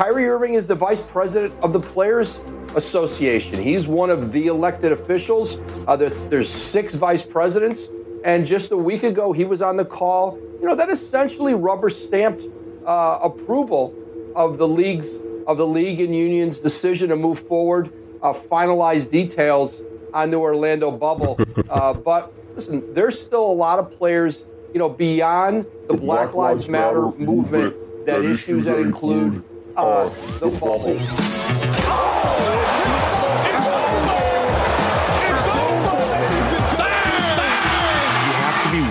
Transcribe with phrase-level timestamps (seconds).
[0.00, 2.40] Kyrie Irving is the vice president of the Players
[2.74, 3.62] Association.
[3.62, 5.58] He's one of the elected officials.
[5.86, 7.86] Uh, there, there's six vice presidents.
[8.24, 10.38] And just a week ago, he was on the call.
[10.58, 12.44] You know, that essentially rubber stamped
[12.86, 13.94] uh, approval
[14.34, 15.16] of the league's
[15.46, 17.92] of the league and union's decision to move forward,
[18.22, 19.82] uh, finalize details
[20.14, 21.38] on the Orlando bubble.
[21.68, 26.34] Uh, but listen, there's still a lot of players, you know, beyond the Black, Black
[26.34, 29.44] Lives Matter, Matter movement, movement that issues that include
[29.80, 30.08] uh,
[30.38, 30.96] the bubble.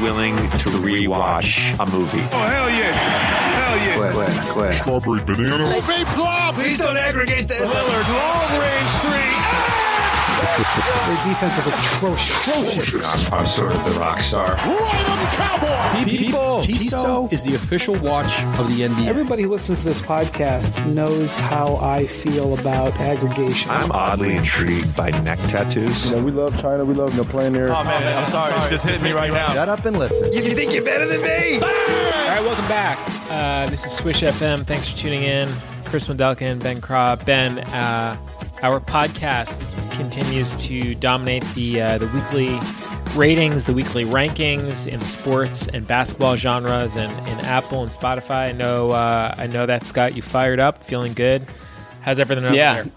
[0.02, 2.20] willing to rewatch a movie.
[2.31, 2.94] Oh, hell yeah.
[2.94, 4.13] Hell yeah.
[4.13, 4.75] Quit, quit, quit.
[4.75, 5.81] Strawberry banana.
[5.81, 6.55] Fake plop.
[6.55, 7.61] Please don't aggregate this.
[7.61, 9.48] Lillard, long range three.
[10.59, 13.31] Their defense is atrocious.
[13.31, 14.55] I'm, I'm sort of the rock star.
[14.55, 16.04] Right on the cowboy.
[16.04, 19.08] People, Tissot is the official watch of the NBA.
[19.08, 23.72] Everybody who listens to this podcast knows how I feel about aggregation.
[23.72, 26.09] I'm oddly intrigued by neck tattoos.
[26.09, 26.83] You know, we love China.
[26.83, 27.70] We love you know, playing there.
[27.70, 28.53] Oh, man, I'm sorry.
[28.55, 29.53] It's just hitting me right now.
[29.53, 30.33] Shut up and listen.
[30.33, 31.55] You, you think you're better than me?
[31.55, 33.00] All right, welcome back.
[33.31, 34.66] Uh, this is Swish FM.
[34.66, 35.48] Thanks for tuning in.
[35.86, 37.16] Chris Wendelken, Ben Craw.
[37.16, 38.17] Ben, uh,
[38.61, 42.59] our podcast continues to dominate the uh, the weekly
[43.15, 48.49] ratings, the weekly rankings in the sports and basketball genres, and in Apple and Spotify.
[48.49, 51.45] I know uh, I know that's got you fired up, feeling good.
[52.02, 52.83] How's everything yeah.
[52.83, 52.91] there?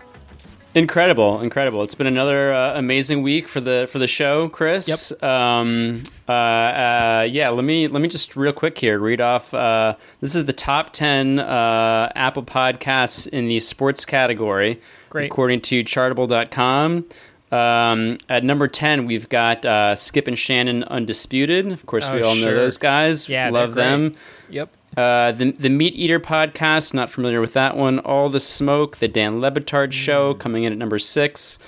[0.74, 1.82] Incredible, incredible!
[1.82, 4.88] It's been another uh, amazing week for the for the show, Chris.
[4.88, 5.22] Yep.
[5.22, 7.50] Um, uh, uh, yeah.
[7.50, 9.52] Let me let me just real quick here read off.
[9.52, 14.80] Uh, this is the top ten uh, Apple podcasts in the sports category,
[15.12, 15.26] Great.
[15.30, 17.06] according to Chartable.com.
[17.52, 21.70] Um, at number ten, we've got uh, Skip and Shannon Undisputed.
[21.70, 23.28] Of course, we Oh, all know those guys.
[23.28, 24.14] Yeah, love them.
[24.48, 24.70] Yep.
[24.96, 27.98] Uh, the the Meat Eater podcast, not familiar with that one.
[28.00, 29.92] All the Smoke, the Dan Le Batard Mm.
[29.92, 31.58] show, coming in at number six.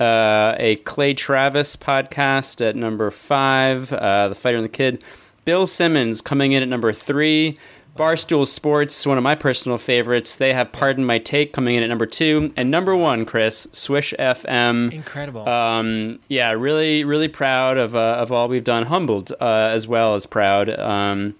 [0.00, 3.92] Uh, a Clay Travis podcast at number five.
[3.92, 5.02] Uh, the Fighter and the Kid.
[5.48, 7.56] Bill Simmons coming in at number three.
[7.96, 10.36] Barstool Sports, one of my personal favorites.
[10.36, 12.52] They have Pardon My Take coming in at number two.
[12.54, 14.92] And number one, Chris, Swish FM.
[14.92, 15.48] Incredible.
[15.48, 18.84] Um, yeah, really, really proud of uh, of all we've done.
[18.84, 21.34] Humbled uh, as well as proud um,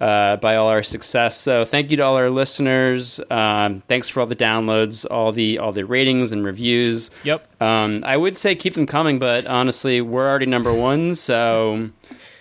[0.00, 1.38] uh, by all our success.
[1.38, 3.20] So thank you to all our listeners.
[3.30, 7.12] Um, thanks for all the downloads, all the all the ratings and reviews.
[7.22, 7.62] Yep.
[7.62, 11.14] Um, I would say keep them coming, but honestly, we're already number one.
[11.14, 11.90] So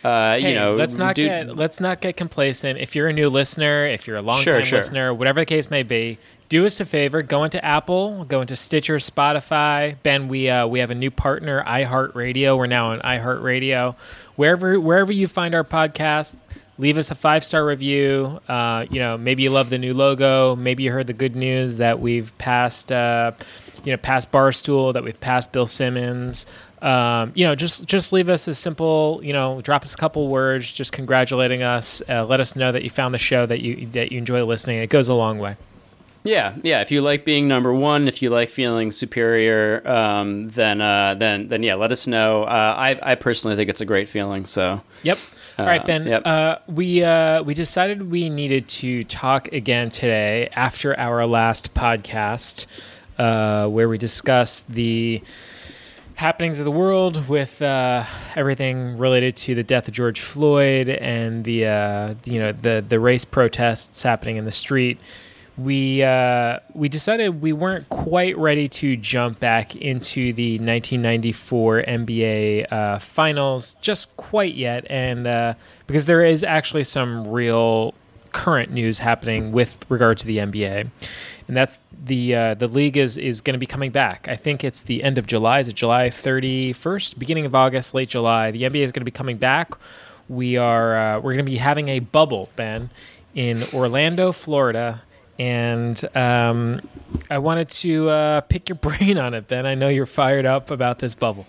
[0.03, 2.79] uh, Hey, you know, let's not dude- get let's not get complacent.
[2.79, 4.79] If you're a new listener, if you're a long Sure, time sure.
[4.79, 6.17] listener, whatever the case may be,
[6.49, 7.21] do us a favor.
[7.21, 9.95] Go into Apple, go into Stitcher, Spotify.
[10.03, 12.57] Ben, we uh, we have a new partner, iHeartRadio.
[12.57, 13.95] We're now on iHeartRadio.
[14.35, 16.37] Wherever wherever you find our podcast,
[16.77, 18.39] leave us a five star review.
[18.47, 20.55] Uh, you know, maybe you love the new logo.
[20.55, 22.91] Maybe you heard the good news that we've passed.
[22.91, 23.31] Uh,
[23.83, 26.45] you know, past Barstool, that we've passed Bill Simmons.
[26.81, 30.27] Um, you know, just just leave us a simple, you know, drop us a couple
[30.27, 32.01] words, just congratulating us.
[32.09, 34.79] Uh, let us know that you found the show, that you that you enjoy listening.
[34.79, 35.57] It goes a long way.
[36.23, 36.81] Yeah, yeah.
[36.81, 41.47] If you like being number one, if you like feeling superior, um, then uh, then
[41.49, 42.43] then yeah, let us know.
[42.43, 44.45] Uh, I I personally think it's a great feeling.
[44.45, 45.17] So Yep.
[45.57, 46.07] All right, Ben.
[46.07, 46.25] yep.
[46.25, 52.65] Uh, we uh, we decided we needed to talk again today after our last podcast,
[53.17, 55.21] uh, where we discussed the
[56.21, 58.05] happenings of the world with uh,
[58.35, 62.99] everything related to the death of George Floyd and the uh, you know the the
[62.99, 64.99] race protests happening in the street.
[65.57, 72.71] We uh, we decided we weren't quite ready to jump back into the 1994 NBA
[72.71, 75.55] uh, finals just quite yet, and uh,
[75.87, 77.95] because there is actually some real
[78.31, 80.89] current news happening with regard to the NBA,
[81.51, 84.25] and that's the uh, the league is is going to be coming back.
[84.29, 85.59] I think it's the end of July.
[85.59, 88.51] Is it July 31st, beginning of August, late July?
[88.51, 89.73] The NBA is going to be coming back.
[90.29, 92.89] We are uh, we're going to be having a bubble, Ben,
[93.35, 95.03] in Orlando, Florida.
[95.37, 96.87] And um,
[97.29, 99.65] I wanted to uh, pick your brain on it, Ben.
[99.65, 101.47] I know you're fired up about this bubble.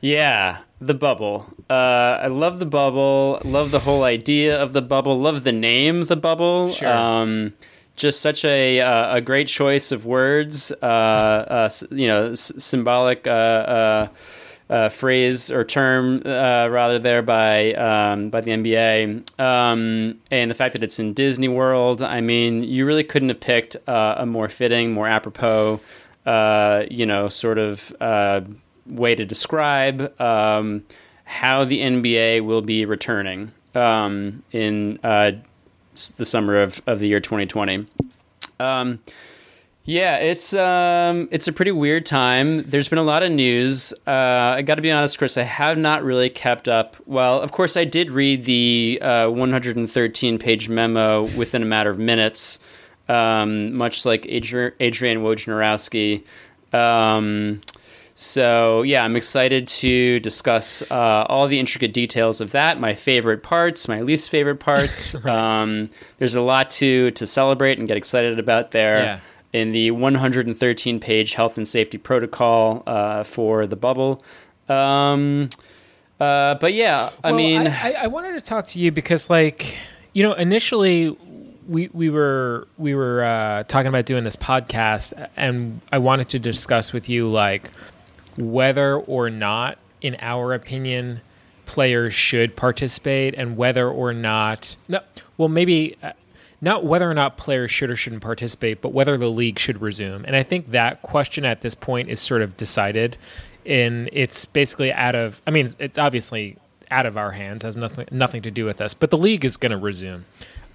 [0.00, 1.46] yeah, the bubble.
[1.68, 3.38] Uh, I love the bubble.
[3.44, 5.20] Love the whole idea of the bubble.
[5.20, 6.72] Love the name, the bubble.
[6.72, 6.88] Sure.
[6.88, 7.52] Um,
[8.00, 10.72] just such a uh, a great choice of words.
[10.82, 13.26] Uh, uh, you know, s- symbolic.
[13.26, 14.08] Uh,
[14.88, 20.84] phrase or term rather there by um, by the NBA, um, and the fact that
[20.84, 22.02] it's in Disney World.
[22.02, 25.80] I mean, you really couldn't have picked a more fitting, more apropos,
[26.88, 27.92] you know, sort of
[28.86, 30.84] way to describe um,
[31.24, 35.32] how the NBA will be returning um, in uh,
[36.16, 37.86] the summer of, of the year 2020.
[38.58, 39.00] Um,
[39.84, 42.62] yeah, it's um, it's a pretty weird time.
[42.64, 43.92] There's been a lot of news.
[44.06, 45.36] Uh, I got to be honest, Chris.
[45.38, 46.96] I have not really kept up.
[47.06, 51.98] Well, of course, I did read the uh, 113 page memo within a matter of
[51.98, 52.60] minutes,
[53.08, 56.24] um, much like Adri- Adrian Wojnarowski.
[56.72, 57.62] Um,
[58.20, 62.78] so yeah, I'm excited to discuss uh, all the intricate details of that.
[62.78, 65.14] My favorite parts, my least favorite parts.
[65.24, 65.88] um,
[66.18, 68.98] there's a lot to to celebrate and get excited about there.
[68.98, 69.20] Yeah.
[69.54, 74.22] In the 113 page health and safety protocol uh, for the bubble.
[74.68, 75.48] Um,
[76.20, 79.76] uh, but yeah, I Well, mean, I, I wanted to talk to you because, like,
[80.12, 81.16] you know, initially
[81.66, 86.38] we we were we were uh, talking about doing this podcast, and I wanted to
[86.38, 87.70] discuss with you like
[88.40, 91.20] whether or not, in our opinion,
[91.66, 95.00] players should participate, and whether or not, no,
[95.36, 95.96] well, maybe.
[96.02, 96.12] Uh,
[96.62, 100.26] not whether or not players should or shouldn't participate, but whether the league should resume.
[100.26, 103.16] And I think that question at this point is sort of decided.
[103.64, 106.58] And it's basically out of, I mean, it's obviously
[106.90, 108.92] out of our hands, has nothing nothing to do with us.
[108.94, 110.26] But the league is going to resume.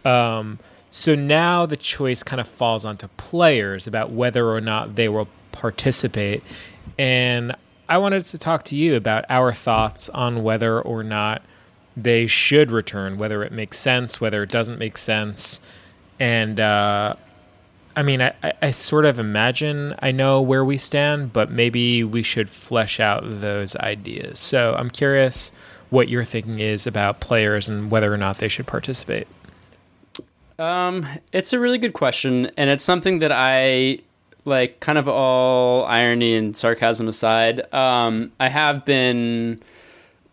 [0.03, 0.59] Um,
[0.91, 5.27] so now the choice kind of falls onto players about whether or not they will
[5.51, 6.41] participate.
[6.97, 7.55] And
[7.87, 11.41] I wanted to talk to you about our thoughts on whether or not
[11.97, 15.61] they should return, whether it makes sense, whether it doesn't make sense.
[16.19, 17.13] And uh,
[17.95, 22.23] I mean, I, I- sort of imagine I know where we stand, but maybe we
[22.23, 24.39] should flesh out those ideas.
[24.39, 25.51] So I'm curious
[25.91, 29.27] what your thinking is about players and whether or not they should participate.
[30.57, 33.99] Um, it's a really good question, and it's something that I
[34.45, 34.79] like.
[34.79, 39.61] Kind of all irony and sarcasm aside, um, I have been,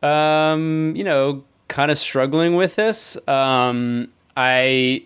[0.03, 3.17] um, you know, kind of struggling with this.
[3.27, 5.05] Um, I,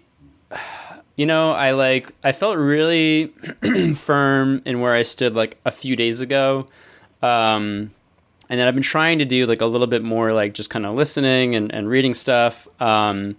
[1.17, 3.33] you know, I like I felt really
[3.97, 6.67] firm in where I stood like a few days ago.
[7.23, 7.91] Um,
[8.49, 10.87] and then I've been trying to do like a little bit more like just kind
[10.87, 12.69] of listening and, and reading stuff.
[12.81, 13.37] Um,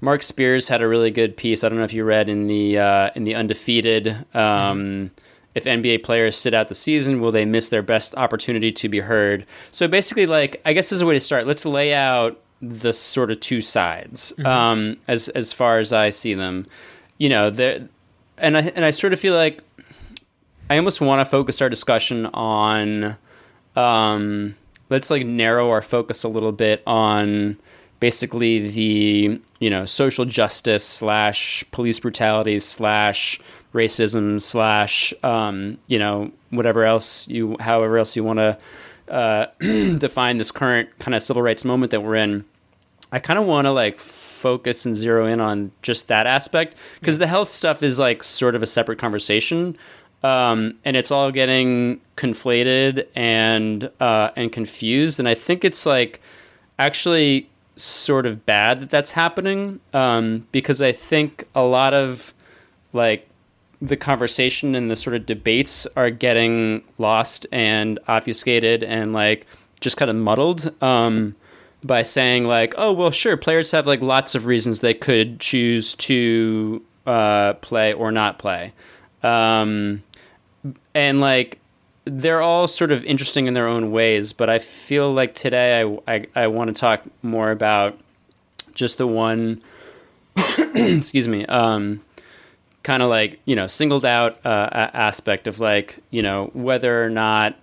[0.00, 1.62] Marc Spears had a really good piece.
[1.62, 4.16] I don't know if you read in the uh, in the undefeated.
[4.34, 5.10] Um,
[5.54, 9.00] If NBA players sit out the season, will they miss their best opportunity to be
[9.00, 9.44] heard?
[9.72, 11.46] So basically, like I guess this is a way to start.
[11.46, 16.34] Let's lay out the sort of two sides um, as as far as I see
[16.34, 16.66] them.
[17.18, 17.88] You know, there,
[18.38, 19.60] and I and I sort of feel like
[20.70, 23.16] I almost want to focus our discussion on
[23.76, 24.54] um,
[24.88, 27.58] let's like narrow our focus a little bit on
[28.00, 33.40] basically the you know social justice slash police brutality slash
[33.72, 38.58] racism slash um, you know whatever else you however else you want to
[39.10, 39.46] uh,
[39.98, 42.44] define this current kind of civil rights moment that we're in.
[43.12, 47.18] I kind of want to like focus and zero in on just that aspect because
[47.18, 49.76] the health stuff is like sort of a separate conversation,
[50.22, 55.18] um, and it's all getting conflated and uh, and confused.
[55.18, 56.20] And I think it's like
[56.78, 57.50] actually
[57.82, 62.34] sort of bad that that's happening um, because I think a lot of
[62.92, 63.28] like
[63.82, 69.46] the conversation and the sort of debates are getting lost and obfuscated and like
[69.80, 71.34] just kind of muddled um,
[71.82, 75.94] by saying like, oh well, sure, players have like lots of reasons they could choose
[75.94, 78.72] to uh, play or not play,
[79.22, 80.02] um,
[80.94, 81.59] and like
[82.04, 84.32] they're all sort of interesting in their own ways.
[84.32, 87.98] But I feel like today I I, I want to talk more about
[88.74, 89.62] just the one.
[90.74, 91.44] excuse me.
[91.46, 92.02] Um,
[92.82, 97.10] kind of like you know singled out uh, aspect of like you know whether or
[97.10, 97.56] not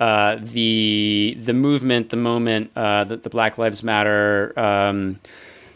[0.00, 5.20] uh, the the movement, the moment, uh, the, the Black Lives Matter um,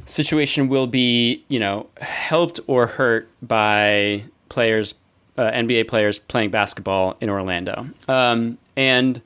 [0.06, 4.94] situation will be you know helped or hurt by players,
[5.36, 9.20] uh, NBA players playing basketball in Orlando, um, and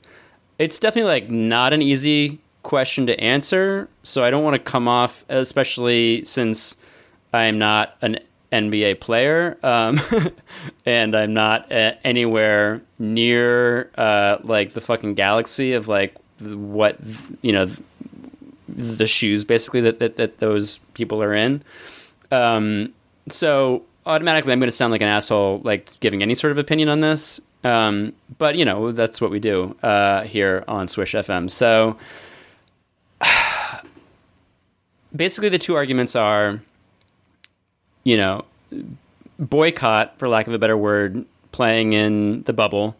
[0.57, 3.89] it's definitely like not an easy question to answer.
[4.03, 6.77] So I don't want to come off, especially since
[7.33, 8.19] I am not an
[8.51, 9.99] NBA player, um,
[10.85, 16.97] and I'm not uh, anywhere near uh, like the fucking galaxy of like what
[17.41, 17.67] you know
[18.67, 21.61] the shoes basically that, that that those people are in.
[22.31, 22.93] Um,
[23.29, 26.89] so automatically, I'm going to sound like an asshole, like giving any sort of opinion
[26.89, 27.39] on this.
[27.63, 31.51] Um, but you know that's what we do uh, here on Swish FM.
[31.51, 31.97] So
[35.15, 36.61] basically, the two arguments are
[38.03, 38.45] you know,
[39.37, 42.95] boycott, for lack of a better word, playing in the bubble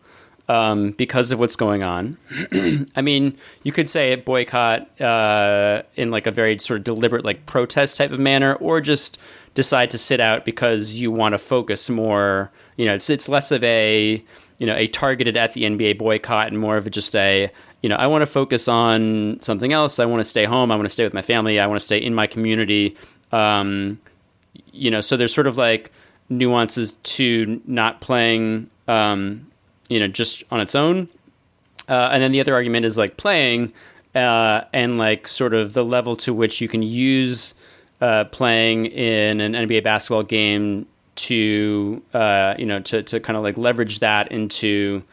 [0.48, 2.18] um, because of what's going on.
[2.96, 7.26] I mean, you could say it boycott uh, in like a very sort of deliberate,
[7.26, 9.18] like protest type of manner, or just
[9.60, 12.50] decide to sit out because you want to focus more.
[12.78, 14.24] You know, it's it's less of a
[14.58, 17.52] you know a targeted at the NBA boycott and more of a just a
[17.82, 20.00] you know I want to focus on something else.
[20.00, 20.72] I want to stay home.
[20.72, 21.60] I want to stay with my family.
[21.60, 22.96] I want to stay in my community.
[23.34, 24.00] Um,
[24.72, 25.92] you know, so there's sort of like
[26.30, 28.70] nuances to not playing.
[28.88, 29.46] Um,
[29.90, 31.10] you know, just on its own.
[31.90, 33.74] Uh, and then the other argument is like playing
[34.16, 37.56] uh, and like sort of the level to which you can use
[38.02, 43.44] uh, playing in an NBA basketball game to uh, you know to to kind of
[43.44, 45.04] like leverage that into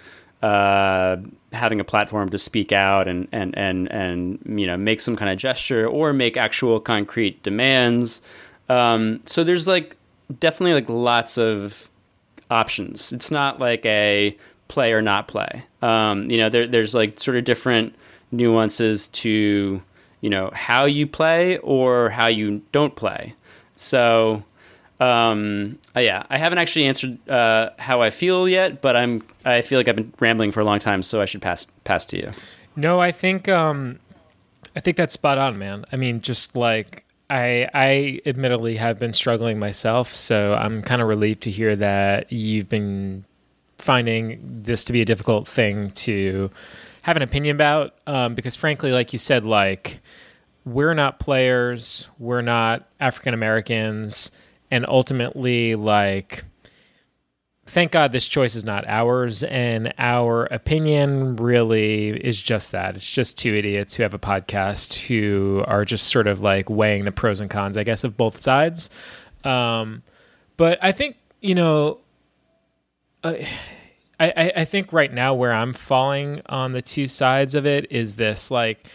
[0.42, 1.16] uh,
[1.52, 5.30] having a platform to speak out and and and and you know make some kind
[5.30, 8.22] of gesture or make actual concrete demands.
[8.68, 9.96] Um, so there's like
[10.38, 11.90] definitely like lots of
[12.50, 13.12] options.
[13.12, 14.36] It's not like a
[14.68, 15.64] play or not play.
[15.82, 17.94] Um, you know, there, there's like sort of different
[18.32, 19.80] nuances to
[20.26, 23.34] you know how you play or how you don't play.
[23.76, 24.42] So
[24.98, 29.60] um, uh, yeah, I haven't actually answered uh, how I feel yet, but I'm I
[29.60, 32.16] feel like I've been rambling for a long time, so I should pass pass to
[32.16, 32.26] you.
[32.74, 34.00] No, I think um,
[34.74, 35.84] I think that's spot on, man.
[35.92, 41.06] I mean, just like I I admittedly have been struggling myself, so I'm kind of
[41.06, 43.24] relieved to hear that you've been
[43.78, 46.50] finding this to be a difficult thing to
[47.06, 50.00] have an opinion about um, because frankly like you said like
[50.64, 54.32] we're not players we're not african americans
[54.72, 56.42] and ultimately like
[57.64, 62.96] thank god this choice is not ours and our opinion really is just that.
[62.96, 67.04] It's just two idiots who have a podcast who are just sort of like weighing
[67.04, 68.90] the pros and cons i guess of both sides.
[69.44, 70.02] Um,
[70.56, 71.98] but i think you know
[73.22, 73.34] uh,
[74.18, 78.16] I, I think right now where I'm falling on the two sides of it is
[78.16, 78.86] this like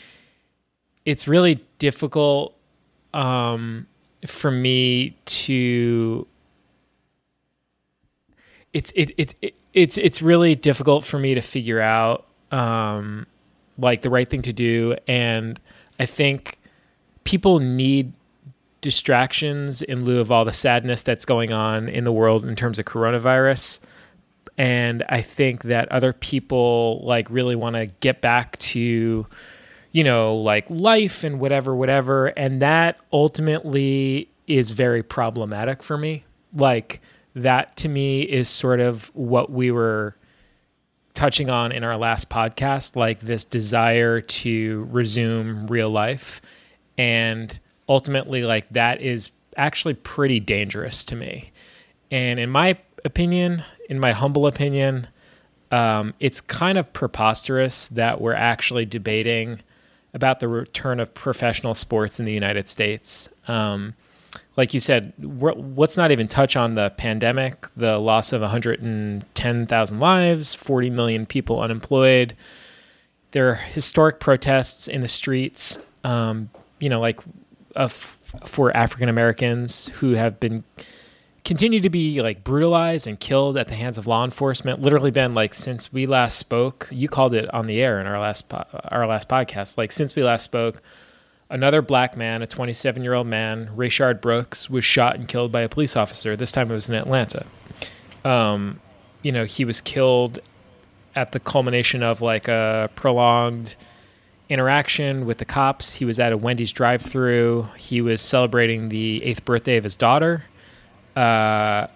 [1.06, 2.56] it's really difficult
[3.14, 3.88] um,
[4.26, 6.28] for me to
[8.74, 13.26] it's it, it, it it's it's really difficult for me to figure out um,
[13.78, 14.96] like the right thing to do.
[15.08, 15.60] And
[16.00, 16.58] I think
[17.24, 18.14] people need
[18.82, 22.80] distractions in lieu of all the sadness that's going on in the world in terms
[22.80, 23.80] of coronavirus
[24.62, 29.26] and I think that other people like really want to get back to
[29.92, 32.28] you know like life and whatever whatever.
[32.28, 36.26] And that ultimately is very problematic for me.
[36.54, 37.02] Like
[37.34, 40.16] that to me is sort of what we were
[41.16, 46.40] touching on in our last podcast like this desire to resume real life.
[47.00, 51.52] And ultimately like that is actually pretty dangerous to me.
[52.12, 55.06] And in my opinion in my humble opinion,
[55.70, 59.60] um, it's kind of preposterous that we're actually debating
[60.14, 63.28] about the return of professional sports in the United States.
[63.50, 63.94] Um,
[64.56, 70.56] like you said, let's not even touch on the pandemic, the loss of 110,000 lives,
[70.56, 72.34] 40 million people unemployed.
[73.32, 77.20] There are historic protests in the streets, um, you know, like
[78.46, 80.64] for African Americans who have been
[81.44, 84.82] continue to be like brutalized and killed at the hands of law enforcement.
[84.82, 86.88] Literally been like since we last spoke.
[86.92, 89.78] You called it on the air in our last po- our last podcast.
[89.78, 90.82] Like since we last spoke,
[91.50, 95.62] another black man, a 27 year old man, Rayshard Brooks, was shot and killed by
[95.62, 96.36] a police officer.
[96.36, 97.46] This time it was in Atlanta.
[98.24, 98.80] Um,
[99.24, 100.40] you know, he was killed
[101.16, 103.76] at the culmination of like a prolonged
[104.48, 105.94] interaction with the cops.
[105.94, 107.68] He was at a Wendy's drive through.
[107.78, 110.44] He was celebrating the eighth birthday of his daughter
[111.16, 111.88] uh,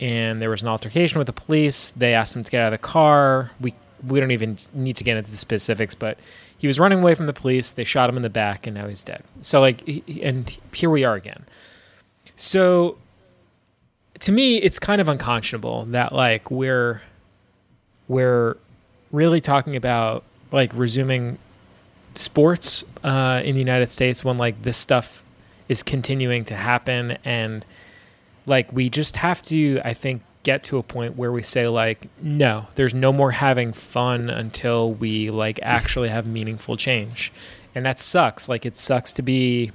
[0.00, 1.92] and there was an altercation with the police.
[1.92, 3.50] They asked him to get out of the car.
[3.60, 3.74] We
[4.06, 6.18] we don't even need to get into the specifics, but
[6.58, 7.70] he was running away from the police.
[7.70, 9.22] They shot him in the back, and now he's dead.
[9.42, 9.82] So like,
[10.20, 11.44] and here we are again.
[12.36, 12.98] So
[14.20, 17.02] to me, it's kind of unconscionable that like we're
[18.08, 18.56] we're
[19.10, 21.38] really talking about like resuming
[22.14, 25.24] sports uh, in the United States when like this stuff
[25.68, 27.64] is continuing to happen and
[28.46, 32.08] like we just have to i think get to a point where we say like
[32.20, 37.32] no there's no more having fun until we like actually have meaningful change.
[37.74, 38.48] And that sucks.
[38.48, 39.72] Like it sucks to be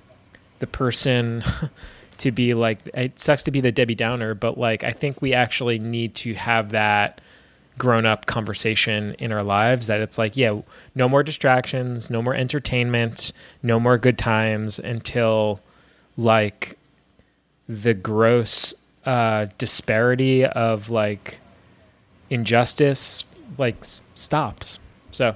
[0.59, 1.43] the person
[2.17, 5.35] to be like it sucks to be the debbie downer but like i think we
[5.35, 7.21] actually need to have that
[7.77, 10.59] grown up conversation in our lives that it's like yeah
[10.95, 13.31] no more distractions no more entertainment
[13.61, 15.59] no more good times until
[16.17, 16.75] like
[17.69, 18.73] the gross
[19.05, 21.39] uh, disparity of like
[22.29, 23.23] injustice
[23.57, 24.79] like s- stops.
[25.11, 25.35] So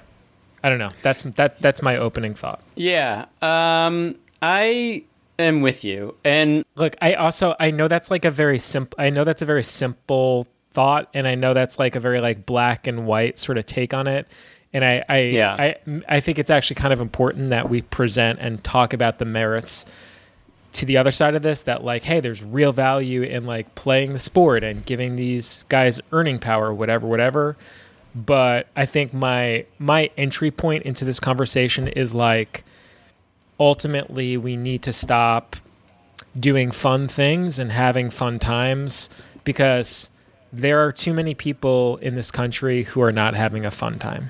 [0.64, 0.92] I don't know.
[1.02, 2.62] That's that that's my opening thought.
[2.76, 3.26] Yeah.
[3.42, 5.04] Um, I
[5.40, 6.16] am with you.
[6.24, 8.96] And look, I also I know that's like a very simple.
[9.00, 12.46] I know that's a very simple thought, and I know that's like a very like
[12.46, 14.28] black and white sort of take on it.
[14.74, 15.54] And I, I, Yeah.
[15.60, 15.76] I,
[16.08, 19.86] I think it's actually kind of important that we present and talk about the merits
[20.74, 21.64] to the other side of this.
[21.64, 26.00] That like, hey, there's real value in like playing the sport and giving these guys
[26.12, 27.58] earning power, whatever, whatever.
[28.14, 32.64] But I think my my entry point into this conversation is like,
[33.60, 35.56] ultimately, we need to stop
[36.40, 39.10] doing fun things and having fun times
[39.44, 40.10] because
[40.54, 44.30] there are too many people in this country who are not having a fun time.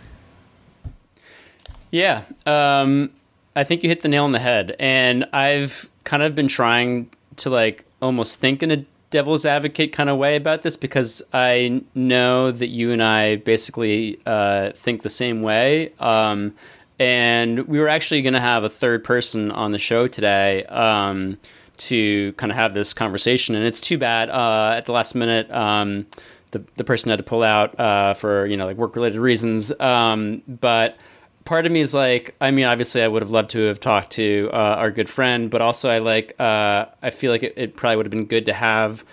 [1.90, 3.12] Yeah, um,
[3.56, 4.76] I think you hit the nail on the head.
[4.80, 10.10] And I've kind of been trying to like almost think in a devil's advocate kind
[10.10, 15.10] of way about this because I know that you and I basically uh, think the
[15.10, 15.92] same way.
[16.00, 16.56] Um,
[16.98, 21.38] and we were actually going to have a third person on the show today um,
[21.78, 23.56] to kind of have this conversation.
[23.56, 25.50] And it's too bad uh, at the last minute.
[25.52, 26.06] Um,
[26.52, 29.72] the, the person had to pull out uh, for you know like work related reasons,
[29.80, 30.98] um, but
[31.46, 34.12] part of me is like, I mean, obviously, I would have loved to have talked
[34.12, 37.76] to uh, our good friend, but also I like, uh, I feel like it, it
[37.76, 39.04] probably would have been good to have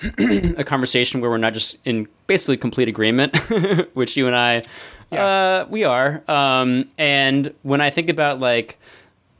[0.18, 3.36] a conversation where we're not just in basically complete agreement,
[3.94, 4.62] which you and I,
[5.12, 6.22] uh, we are.
[6.28, 8.78] Um, and when I think about like,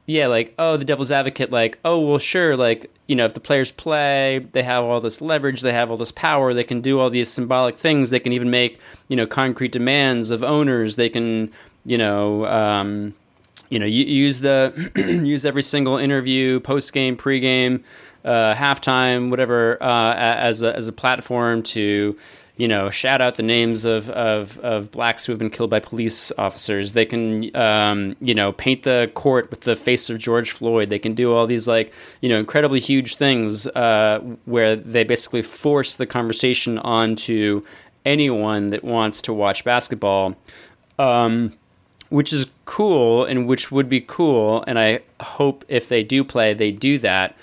[0.06, 3.40] yeah, like, oh, the devil's advocate, like, oh, well, sure, like, you know, if the
[3.40, 6.98] players play, they have all this leverage, they have all this power, they can do
[6.98, 11.08] all these symbolic things, they can even make, you know, concrete demands of owners, they
[11.08, 11.52] can,
[11.84, 13.14] you know, um,
[13.68, 14.90] you know, use the
[15.24, 17.82] use every single interview, post game, pre game,
[18.24, 22.16] uh, halftime, whatever, uh, as a, as a platform to,
[22.56, 25.80] you know, shout out the names of, of, of blacks who have been killed by
[25.80, 26.92] police officers.
[26.92, 30.90] They can, um, you know, paint the court with the face of George Floyd.
[30.90, 35.42] They can do all these like, you know, incredibly huge things uh, where they basically
[35.42, 37.62] force the conversation onto
[38.04, 40.36] anyone that wants to watch basketball.
[40.98, 41.54] Um,
[42.12, 46.54] which is cool and which would be cool and i hope if they do play
[46.54, 47.34] they do that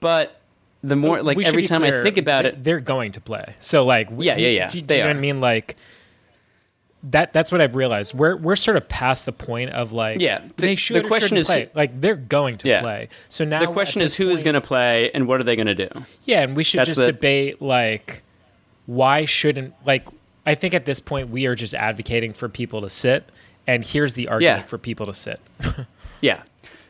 [0.00, 0.40] but
[0.82, 3.54] the more like every time i think about they- it They're going to play.
[3.60, 4.68] So like, we- Yeah, yeah, yeah.
[4.68, 5.08] Do, do you know are.
[5.10, 5.40] what I mean?
[5.40, 5.76] Like
[7.02, 7.32] that.
[7.32, 8.14] That's what I've realized.
[8.14, 11.04] We're we're sort of past the point of like, Yeah, the- they should.
[11.04, 11.70] or question is- play.
[11.74, 12.80] like they're going to Yeah.
[12.82, 13.08] play.
[13.28, 15.56] So now the question is who is point- going to play and what are they
[15.56, 15.88] going to do
[16.24, 18.22] Yeah, and we should That's just the- debate like
[18.86, 20.06] why shouldn't like
[20.44, 23.28] I think at this point we are just advocating for people to sit
[23.66, 24.66] and here's the argument Yeah.
[24.66, 25.40] for people to sit.
[26.22, 26.42] Yeah.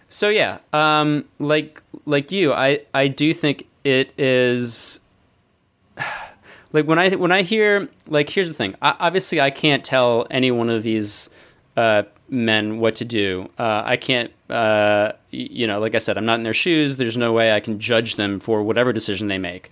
[0.09, 5.01] So yeah, um, like like you, I I do think it is
[6.73, 8.75] like when I when I hear like here's the thing.
[8.83, 11.31] I, obviously, I can't tell any one of these
[11.77, 13.51] uh, men what to do.
[13.59, 14.33] Uh, I can't.
[14.49, 16.97] Uh, you know, like I said, I'm not in their shoes.
[16.97, 19.71] There's no way I can judge them for whatever decision they make.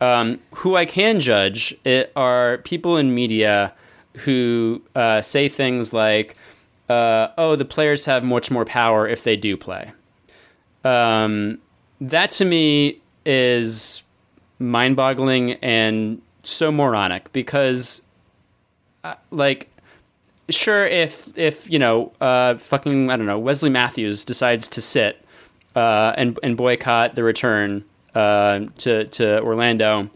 [0.00, 3.72] Um, who I can judge it are people in media
[4.18, 6.36] who uh, say things like,
[6.88, 9.92] uh, "Oh, the players have much more power if they do play."
[10.84, 11.58] Um,
[12.00, 14.02] that to me is
[14.58, 18.02] mind-boggling and so moronic because,
[19.04, 19.68] uh, like,
[20.48, 25.24] sure, if if you know, uh, fucking I don't know, Wesley Matthews decides to sit
[25.74, 30.08] uh, and and boycott the return uh, to to Orlando,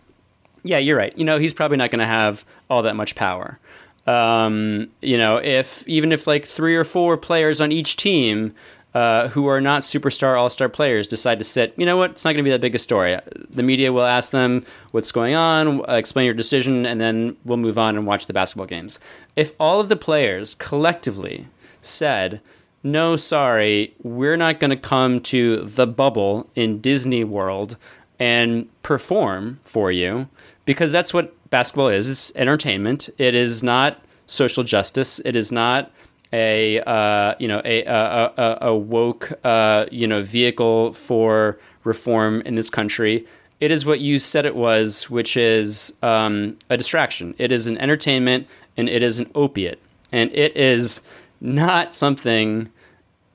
[0.63, 1.17] yeah, you're right.
[1.17, 3.59] You know, he's probably not going to have all that much power.
[4.07, 8.55] Um, you know, if even if like three or four players on each team
[8.95, 12.13] uh, who are not superstar all star players decide to sit, you know what?
[12.13, 13.19] It's not going to be that big a story.
[13.51, 17.59] The media will ask them what's going on, uh, explain your decision, and then we'll
[17.59, 18.99] move on and watch the basketball games.
[19.37, 21.47] If all of the players collectively
[21.83, 22.41] said,
[22.83, 27.77] no, sorry, we're not going to come to the bubble in Disney World
[28.19, 30.29] and perform for you
[30.65, 32.09] because that's what basketball is.
[32.09, 33.09] It's entertainment.
[33.19, 35.21] It is not social justice.
[35.25, 35.91] It is not
[36.33, 42.43] a uh, you know a a, a, a woke uh, you know vehicle for reform
[42.43, 43.27] in this country.
[43.61, 47.35] It is what you said it was, which is um, a distraction.
[47.37, 49.81] It is an entertainment and it is an opiate,
[50.13, 51.03] and it is
[51.41, 52.71] not something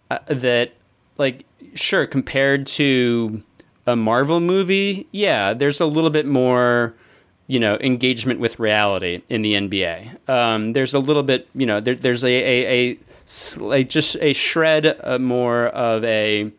[0.09, 0.71] uh, that
[1.17, 3.43] like sure compared to
[3.87, 6.95] a Marvel movie, yeah, there's a little bit more,
[7.47, 10.29] you know, engagement with reality in the NBA.
[10.29, 12.97] Um, there's a little bit, you know, there, there's a
[13.59, 16.51] like just a shred uh, more of a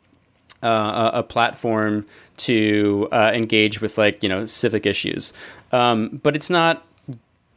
[0.62, 5.32] uh, a a platform to uh, engage with like you know civic issues,
[5.72, 6.84] um, but it's not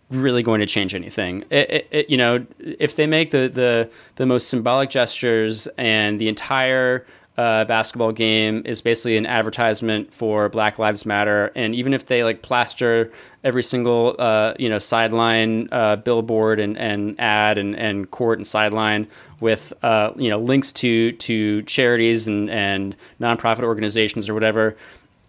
[0.10, 1.44] really going to change anything.
[1.50, 6.20] It, it, it, you know, if they make the, the the most symbolic gestures and
[6.20, 7.06] the entire
[7.39, 12.21] uh, basketball game is basically an advertisement for Black Lives Matter, and even if they
[12.25, 13.13] like plaster
[13.45, 18.45] every single uh, you know sideline uh, billboard and, and ad and, and court and
[18.45, 19.08] sideline
[19.39, 24.75] with uh, you know links to to charities and and nonprofit organizations or whatever,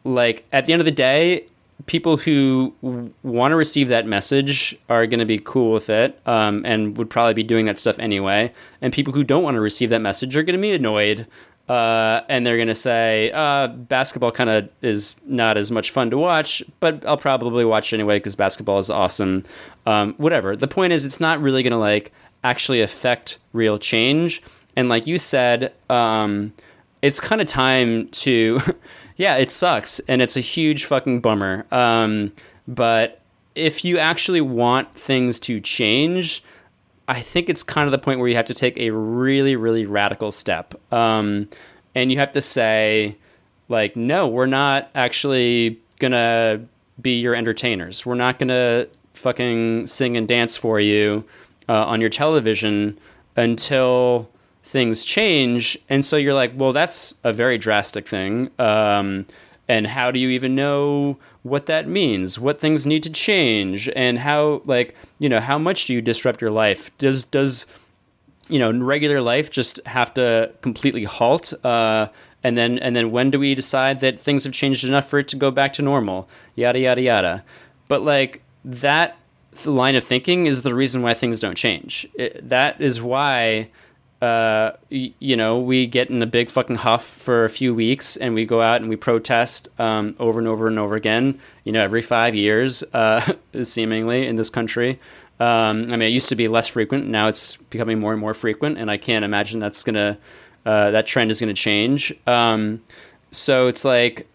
[0.03, 1.44] like at the end of the day,
[1.87, 6.18] people who w- want to receive that message are going to be cool with it
[6.27, 8.53] um, and would probably be doing that stuff anyway.
[8.81, 11.27] And people who don't want to receive that message are going to be annoyed.
[11.71, 16.11] Uh, and they're going to say, uh, basketball kind of is not as much fun
[16.11, 19.45] to watch, but I'll probably watch anyway because basketball is awesome.
[19.87, 20.57] Um, whatever.
[20.57, 22.11] The point is, it's not really going to like
[22.43, 24.43] actually affect real change.
[24.75, 26.53] And like you said, um,
[27.03, 28.61] it's kind of time to
[29.17, 31.67] yeah, it sucks and it's a huge fucking bummer.
[31.71, 32.33] Um,
[32.67, 33.21] but
[33.55, 36.43] if you actually want things to change,
[37.11, 39.85] I think it's kind of the point where you have to take a really, really
[39.85, 40.75] radical step.
[40.92, 41.49] Um,
[41.92, 43.16] and you have to say,
[43.68, 46.64] like, no, we're not actually gonna
[47.03, 48.07] be your entertainers.
[48.07, 51.25] We're not gonna fucking sing and dance for you
[51.68, 52.96] uh, on your television
[53.37, 54.31] until
[54.62, 55.77] things change.
[55.88, 58.51] And so you're like, well, that's a very drastic thing.
[58.61, 59.27] Um,
[59.66, 62.38] and how do you even know what that means?
[62.38, 63.88] What things need to change?
[63.96, 66.96] And how, like, you know, how much do you disrupt your life?
[66.98, 67.66] Does, does,
[68.48, 71.53] you know, regular life just have to completely halt?
[71.64, 72.09] Uh,
[72.42, 75.29] and then, and then when do we decide that things have changed enough for it
[75.29, 76.29] to go back to normal?
[76.55, 77.44] Yada, yada, yada.
[77.88, 79.18] But like that
[79.64, 82.07] line of thinking is the reason why things don't change.
[82.14, 83.68] It, that is why
[84.21, 88.17] uh, y- you know, we get in a big fucking huff for a few weeks
[88.17, 91.73] and we go out and we protest um, over and over and over again, you
[91.73, 94.99] know, every five years, uh, seemingly in this country.
[95.39, 97.09] Um, I mean, it used to be less frequent.
[97.09, 100.19] Now it's becoming more and more frequent, and I can't imagine that's gonna
[100.67, 102.13] uh, that trend is gonna change.
[102.27, 102.83] Um,
[103.31, 104.27] so it's like,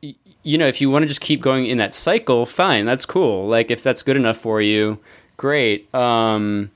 [0.00, 3.48] you know, if you want to just keep going in that cycle, fine, that's cool.
[3.48, 5.00] Like if that's good enough for you,
[5.36, 5.92] great.
[5.92, 6.70] Um,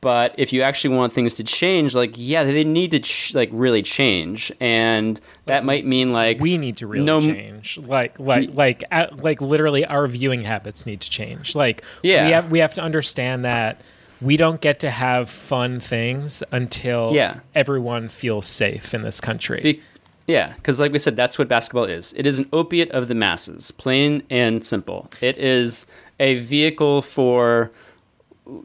[0.00, 3.48] but if you actually want things to change like yeah they need to ch- like
[3.52, 8.50] really change and that might mean like we need to really no- change like like
[8.54, 12.24] like uh, like literally our viewing habits need to change like Yeah.
[12.26, 13.80] we have we have to understand that
[14.20, 17.40] we don't get to have fun things until Yeah.
[17.54, 19.82] everyone feels safe in this country Be-
[20.26, 22.12] yeah, because like we said, that's what basketball is.
[22.12, 25.08] It is an opiate of the masses, plain and simple.
[25.22, 25.86] It is
[26.20, 27.70] a vehicle for,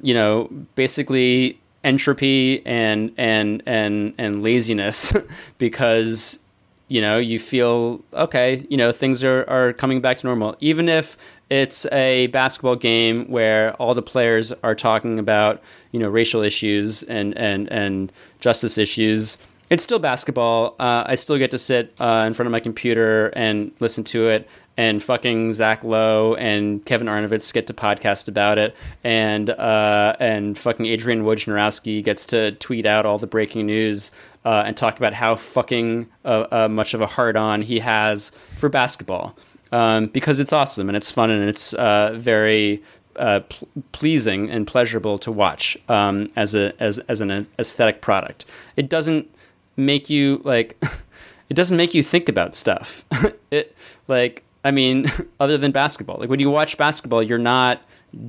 [0.01, 5.13] you know, basically entropy and and and and laziness,
[5.57, 6.39] because
[6.87, 8.65] you know you feel okay.
[8.69, 11.17] You know things are are coming back to normal, even if
[11.49, 17.03] it's a basketball game where all the players are talking about you know racial issues
[17.03, 19.37] and and and justice issues
[19.73, 20.75] it's still basketball.
[20.79, 24.29] Uh, I still get to sit uh, in front of my computer and listen to
[24.29, 24.47] it.
[24.75, 30.57] And fucking Zach Lowe and Kevin Arnovitz get to podcast about it, and uh, and
[30.57, 34.11] fucking Adrian Wojnarowski gets to tweet out all the breaking news
[34.45, 38.31] uh, and talk about how fucking uh, uh, much of a hard on he has
[38.57, 39.37] for basketball
[39.73, 42.81] um, because it's awesome and it's fun and it's uh, very
[43.15, 48.45] uh, pl- pleasing and pleasurable to watch um, as a as as an aesthetic product.
[48.77, 49.29] It doesn't
[49.75, 50.81] make you like
[51.49, 53.03] it doesn't make you think about stuff.
[53.51, 53.75] it
[54.07, 56.17] like I mean, other than basketball.
[56.19, 57.81] Like when you watch basketball, you're not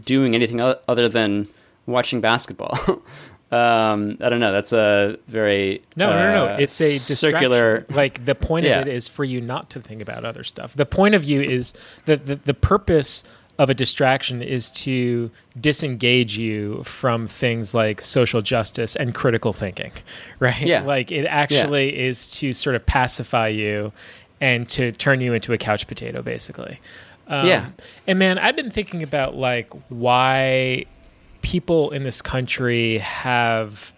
[0.04, 1.48] doing anything other than
[1.86, 2.78] watching basketball.
[3.52, 4.52] um, I don't know.
[4.52, 6.52] That's a very No, no, no, no.
[6.54, 7.86] uh, It's a circular.
[7.90, 8.80] Like the point Yeah.
[8.80, 10.74] of it is for you not to think about other stuff.
[10.74, 11.74] The point of view is
[12.06, 13.22] that the, the purpose
[13.56, 19.92] of a distraction is to disengage you from things like social justice and critical thinking,
[20.40, 20.60] right?
[20.62, 20.82] Yeah.
[20.82, 23.92] Like it actually is to sort of pacify you
[24.44, 26.78] and to turn you into a couch potato, basically.
[27.28, 27.70] Um, Yeah.
[28.07, 30.85] And man, I've been thinking about like why
[31.40, 33.94] people in this country have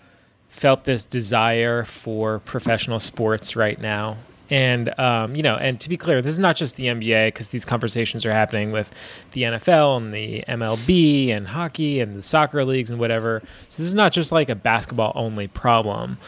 [0.48, 4.18] felt this desire for professional sports right now.
[4.48, 7.48] And um, you know, and to be clear, this is not just the NBA because
[7.48, 8.92] these conversations are happening with
[9.32, 13.42] the NFL and the MLB and hockey and the soccer leagues and whatever.
[13.68, 16.18] So this is not just like a basketball only problem.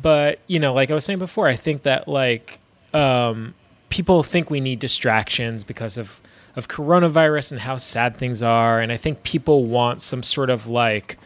[0.00, 2.60] But you know, like I was saying before, I think that like
[2.92, 3.54] um,
[3.94, 6.20] people think we need distractions because of
[6.56, 10.68] of coronavirus and how sad things are, and I think people want some sort of
[10.68, 11.16] like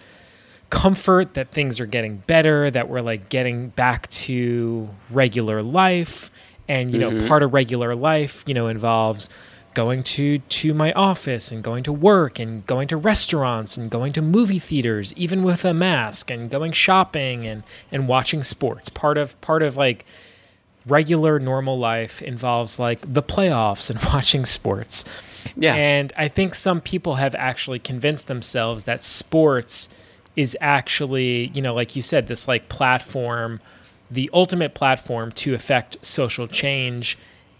[0.69, 6.31] comfort that things are getting better, that we're like getting back to regular life.
[6.67, 7.27] And, you know, mm-hmm.
[7.27, 9.31] part of regular life, you know, involves
[9.73, 14.13] going to to my office and going to work and going to restaurants and going
[14.13, 18.89] to movie theaters even with a mask and going shopping and and watching sports.
[18.91, 20.05] Part of part of like
[20.89, 25.05] regular normal life involves like the playoffs and watching sports.
[25.57, 25.75] Yeah.
[25.75, 29.89] And I think some people have actually convinced themselves that sports
[30.37, 33.61] is actually, you know, like you said, this like platform,
[34.11, 37.19] the ultimate platform to affect social change.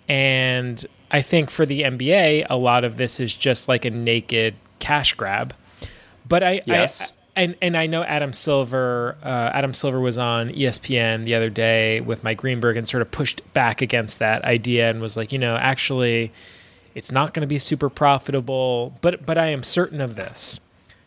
[0.09, 4.55] And I think for the NBA, a lot of this is just like a naked
[4.79, 5.55] cash grab.
[6.29, 7.11] But I, Yes.
[7.11, 9.17] I and and I know Adam Silver.
[9.23, 13.11] Uh, Adam Silver was on ESPN the other day with Mike Greenberg and sort of
[13.11, 16.33] pushed back against that idea and was like, you know, actually,
[16.95, 18.95] it's not going to be super profitable.
[19.01, 20.61] But but I am certain of this: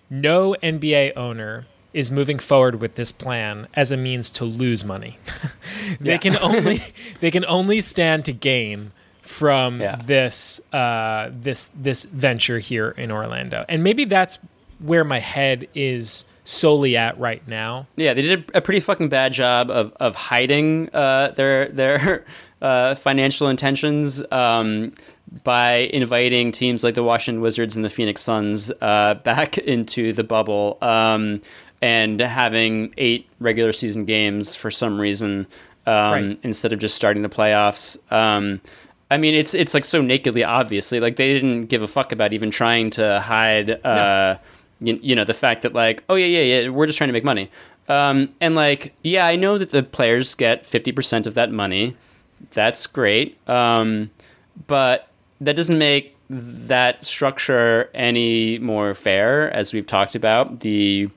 [0.09, 5.19] no NBA owner is moving forward with this plan as a means to lose money.
[5.99, 6.17] they Yeah.
[6.17, 6.81] can only
[7.19, 8.91] they can only stand to gain
[9.21, 9.97] from Yeah.
[10.05, 14.39] this uh, this this venture here in Orlando, and maybe that's
[14.83, 17.87] where my head is solely at right now.
[17.95, 22.25] Yeah, they did a pretty fucking bad job of of hiding uh, their their
[22.61, 24.93] uh, financial intentions um,
[25.43, 30.23] by inviting teams like the Washington Wizards and the Phoenix Suns uh, back into the
[30.23, 31.41] bubble um,
[31.81, 35.47] and having eight regular season games for some reason
[35.87, 36.39] um, Right.
[36.43, 37.97] instead of just starting the playoffs.
[38.11, 38.61] Um,
[39.09, 42.33] I mean, it's it's like so nakedly obviously like they didn't give a fuck about
[42.33, 43.69] even trying to hide.
[43.85, 44.37] Uh,
[44.81, 47.13] you, you know the fact that like oh yeah yeah yeah we're just trying to
[47.13, 47.49] make money.
[47.87, 51.95] Um, and like yeah i know that the players get 50% of that money.
[52.51, 53.37] That's great.
[53.47, 54.09] Um,
[54.67, 55.07] but
[55.39, 60.61] that doesn't make that structure any more fair as we've talked about.
[60.61, 61.09] The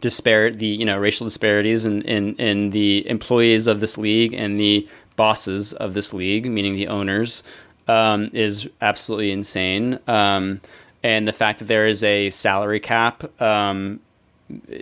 [0.00, 4.58] disparate the you know racial disparities in, in in the employees of this league and
[4.58, 7.44] the bosses of this league meaning the owners
[7.88, 9.98] um, is absolutely insane.
[10.06, 10.60] Um,
[11.02, 14.00] and the fact that there is a salary cap um,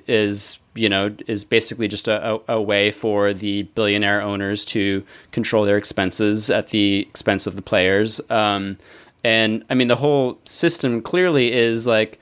[0.06, 5.64] is you know is basically just a, a, way for the billionaire owners to control
[5.64, 8.76] their expenses at the expense of the players um,
[9.24, 12.18] and i mean the whole system clearly is like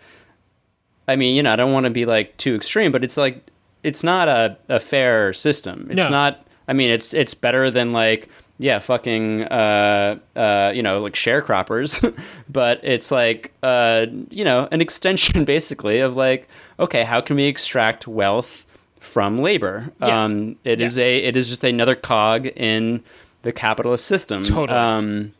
[1.06, 3.42] i mean you know i don't want to be like too extreme but it's like
[3.82, 6.08] it's not a, a fair system it's No.
[6.10, 11.14] not i mean it's it's better than like yeah, fucking, uh, uh, you know, like
[11.14, 12.14] sharecroppers,
[12.48, 16.48] but it's like, uh, you know, an extension basically of like,
[16.80, 18.66] okay, how can we extract wealth
[18.98, 19.92] from labor?
[20.00, 20.24] Yeah.
[20.24, 23.02] Um, it is a, it is just another cog in
[23.42, 24.42] the capitalist system.
[24.42, 24.76] Totally.
[24.76, 25.34] Um,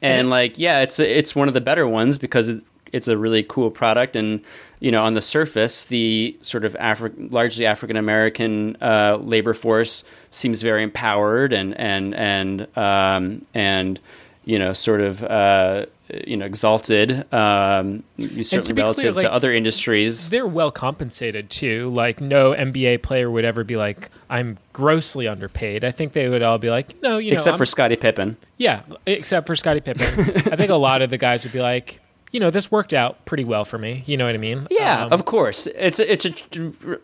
[0.00, 3.42] and like, yeah, it's it's one of the better ones because it, it's a really
[3.42, 4.42] cool product, and
[4.82, 10.02] you know, on the surface, the sort of Afri- largely African American uh, labor force
[10.30, 14.00] seems very empowered and and and um, and
[14.44, 15.86] you know, sort of uh,
[16.26, 17.32] you know, exalted.
[17.32, 20.30] Um, certainly be relative clear, like, to other industries.
[20.30, 21.92] They're well compensated too.
[21.94, 26.42] Like no NBA player would ever be like, "I'm grossly underpaid." I think they would
[26.42, 28.36] all be like, "No, you know." Except I'm- for Scottie Pippen.
[28.58, 30.02] yeah, except for Scottie Pippen.
[30.52, 32.00] I think a lot of the guys would be like,
[32.32, 34.66] "You know, this worked out pretty well for me." You know what I mean?
[34.70, 35.66] Yeah, Um, of course.
[35.68, 36.32] It's it's a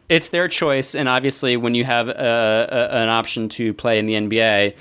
[0.08, 4.06] it's their choice, and obviously, when you have a, a, an option to play in
[4.06, 4.74] the NBA,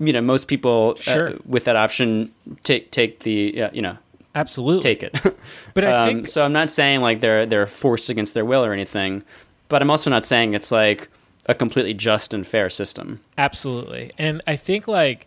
[0.00, 1.34] you know most people uh, Sure.
[1.46, 2.32] with that option
[2.64, 3.96] take take the uh, you know
[4.34, 4.80] absolutely.
[4.82, 5.14] take it.
[5.74, 6.44] But I um, think so.
[6.44, 9.22] I'm not saying like they're they're forced against their will or anything,
[9.68, 11.08] but I'm also not saying it's like
[11.46, 13.20] a completely just and fair system.
[13.38, 14.10] Absolutely.
[14.18, 15.26] And I think like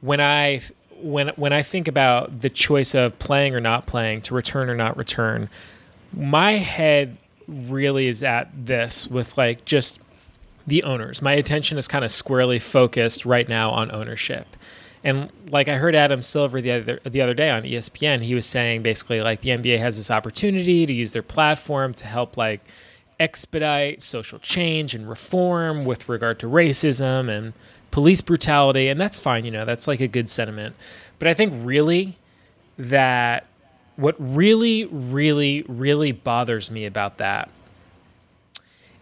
[0.00, 0.62] when I
[1.04, 4.74] when when I think about the choice of playing or not playing, to return or
[4.74, 5.50] not return,
[6.12, 10.00] my head really is at this with like just
[10.66, 11.20] the owners.
[11.20, 14.46] My attention is kind of squarely focused right now on ownership.
[15.02, 18.46] And like I heard Adam Silver the other the other day on ESPN, he was
[18.46, 22.62] saying basically like the NBA has this opportunity to use their platform to help like
[23.20, 27.52] expedite social change and reform with regard to racism and
[27.94, 30.74] police brutality and that's fine, you know, that's like a good sentiment.
[31.20, 32.18] But I think really
[32.76, 33.46] that
[33.94, 37.48] what really really really bothers me about that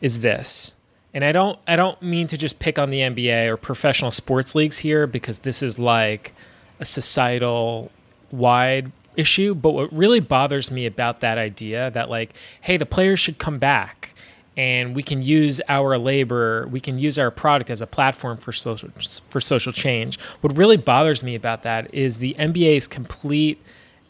[0.02, 0.74] is this.
[1.14, 4.54] And I don't I don't mean to just pick on the NBA or professional sports
[4.54, 6.32] leagues here because this is like
[6.78, 7.90] a societal
[8.30, 13.18] wide issue, but what really bothers me about that idea that like hey, the players
[13.18, 14.11] should come back
[14.56, 18.52] and we can use our labor, we can use our product as a platform for
[18.52, 18.90] social
[19.30, 20.18] for social change.
[20.40, 23.62] What really bothers me about that is the NBA's complete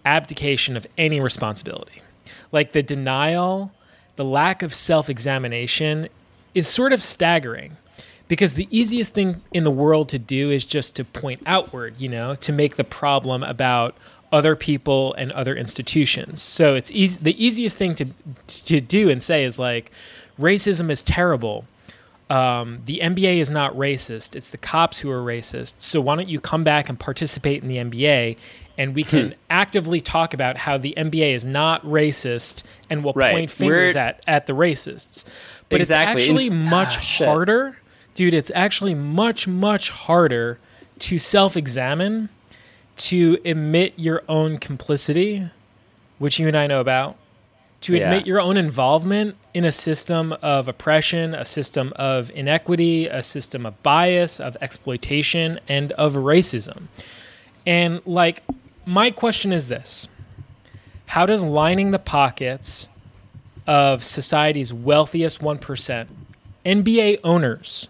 [0.05, 2.02] abdication of any responsibility.
[2.50, 3.72] Like the denial,
[4.16, 6.09] the lack of self-examination
[6.55, 7.76] is sort of staggering
[8.28, 12.09] because the easiest thing in the world to do is just to point outward, you
[12.09, 13.96] know, to make the problem about
[14.33, 16.40] other people and other institutions.
[16.40, 18.07] So it's easy the easiest thing to
[18.46, 19.92] to do and say is like
[20.38, 21.64] racism is terrible.
[22.31, 24.35] um, the NBA is not racist.
[24.35, 25.75] It's the cops who are racist.
[25.79, 28.38] So why don't you come back and participate in the NBA?
[28.79, 33.33] And we can actively talk about how the NBA is not racist and will Right.
[33.35, 35.27] point fingers We're- at, at the racists.
[35.68, 36.14] But Exactly.
[36.23, 37.77] it's actually In- much ah, harder,
[38.14, 38.33] dude.
[38.33, 40.59] It's actually much, much harder
[41.01, 42.31] to self examine,
[42.97, 45.51] to admit your own complicity,
[46.18, 47.16] which you and I know about,
[47.83, 48.05] to Yeah.
[48.05, 53.67] admit your own involvement in a system of oppression, a system of inequity, a system
[53.67, 56.85] of bias, of exploitation, and of racism.
[57.67, 58.43] And like,
[58.87, 60.09] my question is this
[61.07, 62.88] How does lining the pockets
[63.67, 66.09] of society's wealthiest 1%,
[66.65, 67.88] NBA owners,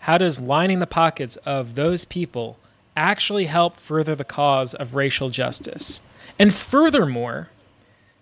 [0.00, 2.58] how does lining the pockets of those people
[2.96, 6.00] actually help further the cause of racial justice?
[6.38, 7.50] And furthermore,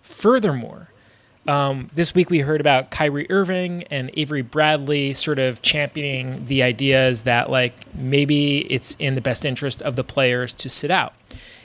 [0.01, 0.89] furthermore,
[1.47, 6.61] um, this week we heard about Kyrie Irving and Avery Bradley sort of championing the
[6.61, 11.13] ideas that like maybe it's in the best interest of the players to sit out.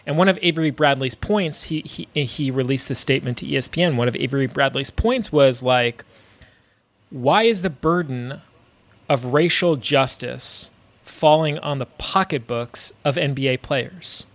[0.06, 3.96] And one of Avery Bradley's points, he he he released this statement to ESPN.
[3.96, 6.04] One of Avery Bradley's points was like,
[7.10, 8.40] why is the burden
[9.08, 10.70] of racial justice
[11.02, 14.26] falling on the pocketbooks of NBA players?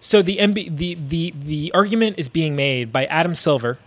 [0.00, 3.78] So the NBA, the the the argument is being made by Adam Silver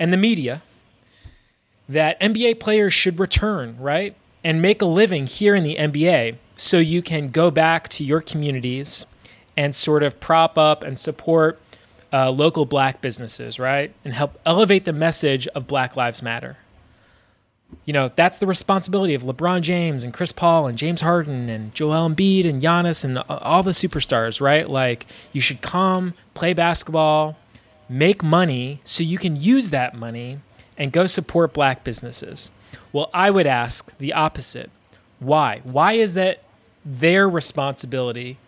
[0.00, 0.62] and the media
[1.88, 4.16] that NBA players should return, right?
[4.42, 8.22] And make a living here in the NBA so you can go back to your
[8.22, 9.04] communities
[9.56, 11.60] and sort of prop up and support
[12.12, 13.92] uh, local black businesses, right?
[14.04, 16.56] And help elevate the message of Black Lives Matter.
[17.84, 21.74] You know, that's the responsibility of LeBron James and Chris Paul and James Harden and
[21.74, 24.68] Joel Embiid and Giannis and all the superstars, right?
[24.68, 27.36] Like, you should come, play basketball,
[27.90, 30.38] make money so you can use that money
[30.78, 32.52] and go support black businesses.
[32.92, 34.70] Well, I would ask the opposite.
[35.18, 35.60] Why?
[35.64, 36.44] Why is that
[36.84, 38.38] their responsibility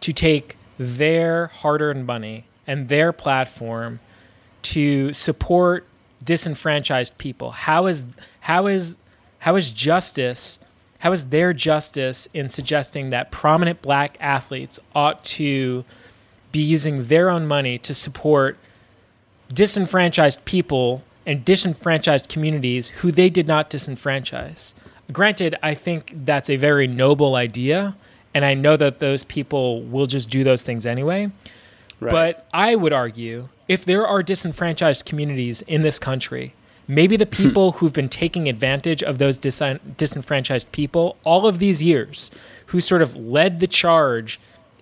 [0.00, 4.00] to take their hard earned money and their platform
[4.62, 5.86] to support
[6.22, 7.52] disenfranchised people?
[7.52, 8.04] How is
[8.40, 8.98] how is
[9.38, 10.58] how is justice
[11.00, 15.84] how is their justice in suggesting that prominent black athletes ought to
[16.50, 18.58] be using their own money to support
[19.52, 24.74] disenfranchised people and disenfranchised communities who they did not disenfranchise.
[25.12, 27.96] Granted, I think that's a very noble idea,
[28.34, 31.30] and I know that those people will just do those things anyway.
[32.10, 36.54] But I would argue if there are disenfranchised communities in this country,
[36.86, 39.62] maybe the people who've been taking advantage of those dis-
[39.96, 42.30] disenfranchised people all of these years,
[42.66, 44.38] who sort of led the charge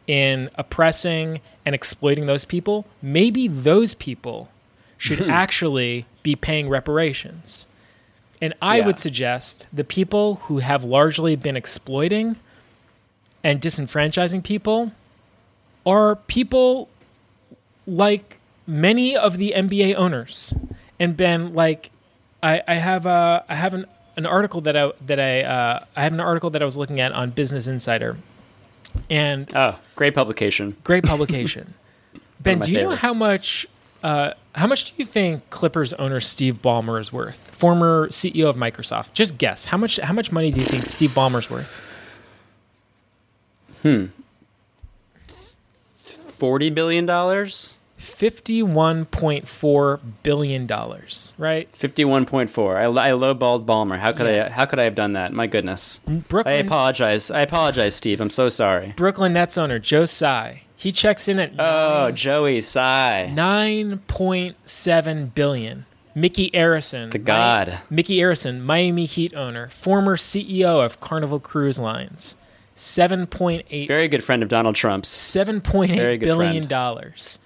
[0.07, 4.49] in oppressing and exploiting those people, maybe those people
[4.99, 7.67] should actually be paying reparations.
[8.41, 8.87] And I Yeah.
[8.87, 12.37] would suggest the people who have largely been exploiting
[13.45, 14.93] and disenfranchising people
[15.85, 16.89] are people
[17.87, 20.55] like many of the NBA owners.
[20.99, 21.91] And Ben, like,
[22.43, 26.03] I, I have a I have an, an article that I that I uh, I
[26.03, 28.17] have an article that I was looking at on Business Insider,
[29.09, 30.77] and Oh, great publication.
[30.85, 31.75] great publication.
[32.41, 33.67] ben, do you know how much
[34.03, 37.51] uh, how much do you think Clippers owner Steve Ballmer is worth?
[37.55, 39.13] Former CEO of Microsoft.
[39.13, 41.83] Just guess how much how much money do you think Steve Ballmer's worth?
[43.83, 44.07] Hmm.
[46.05, 47.77] Forty billion dollars.
[47.97, 51.33] Fifty-one point four billion dollars.
[51.39, 51.69] Right.
[51.75, 52.79] Fifty-one point four.
[52.79, 53.99] I, I lowballed Ballmer.
[53.99, 54.47] How could Yeah.
[54.47, 54.51] I?
[54.51, 55.33] How could I have done that?
[55.33, 56.01] My goodness.
[56.29, 57.31] Brooklyn, I apologize.
[57.31, 58.21] I apologize, Steve.
[58.21, 58.95] I'm so sorry.
[58.97, 60.63] Brooklyn Nets owner Joe Tsai.
[60.87, 63.27] He checks in at Oh, Joey Tsai.
[63.35, 65.85] nine point seven billion.
[66.15, 67.81] Micky Arison, The god.
[67.91, 72.37] Micky Arison, Miami Heat owner, former CEO of Carnival Cruise Lines,
[72.77, 75.09] seven point eight Very good friend of Donald Trump's.
[75.09, 76.69] seven point eight billion friend.
[76.69, 77.41] dollars.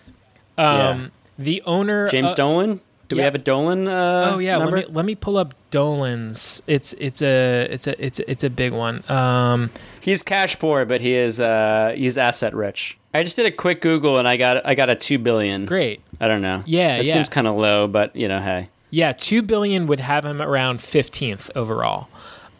[0.58, 1.06] Um, Yeah.
[1.38, 2.80] the owner James uh, Dolan.
[3.08, 3.88] Do we have a Dolan?
[3.88, 4.76] Uh, Oh yeah, number?
[4.76, 6.62] let me let me pull up Dolan's.
[6.66, 9.02] It's it's a it's a it's a, it's a big one.
[9.10, 9.70] Um,
[10.02, 12.98] He's cash poor, but he is uh, he's asset rich.
[13.12, 15.66] I just did a quick Google and I got I got a two billion.
[15.66, 16.00] great.
[16.20, 16.62] I don't know.
[16.66, 17.14] Yeah, it yeah.
[17.14, 20.80] seems kind of low, but you know, hey, Yeah, two billion would have him around
[20.80, 22.08] fifteenth overall.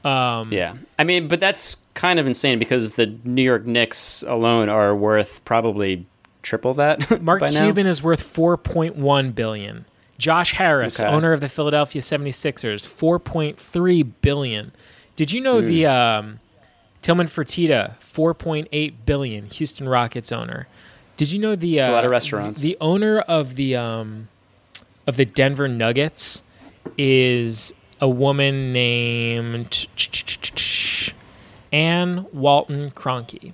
[0.05, 0.75] Um, yeah.
[0.99, 5.45] I mean, but that's kind of insane because the New York Knicks alone are worth
[5.45, 6.07] probably
[6.43, 7.21] triple that.
[7.23, 7.65] Mark by now.
[7.65, 9.85] Cuban is worth 4.1 billion.
[10.17, 11.09] Josh Harris, Okay.
[11.11, 14.73] owner of the Philadelphia 76ers, 4.3 billion.
[15.17, 15.67] Did you know Hmm.
[15.69, 16.41] the um,
[17.03, 20.67] Tillman Fertitta, 4.8 billion, Houston Rockets owner?
[21.17, 22.63] Did you know the It's a uh, lot of restaurants.
[22.63, 24.29] The owner of the um,
[25.07, 26.43] of the Denver Nuggets
[26.97, 29.87] is a woman named
[31.73, 33.53] Ann Walton Kroenke.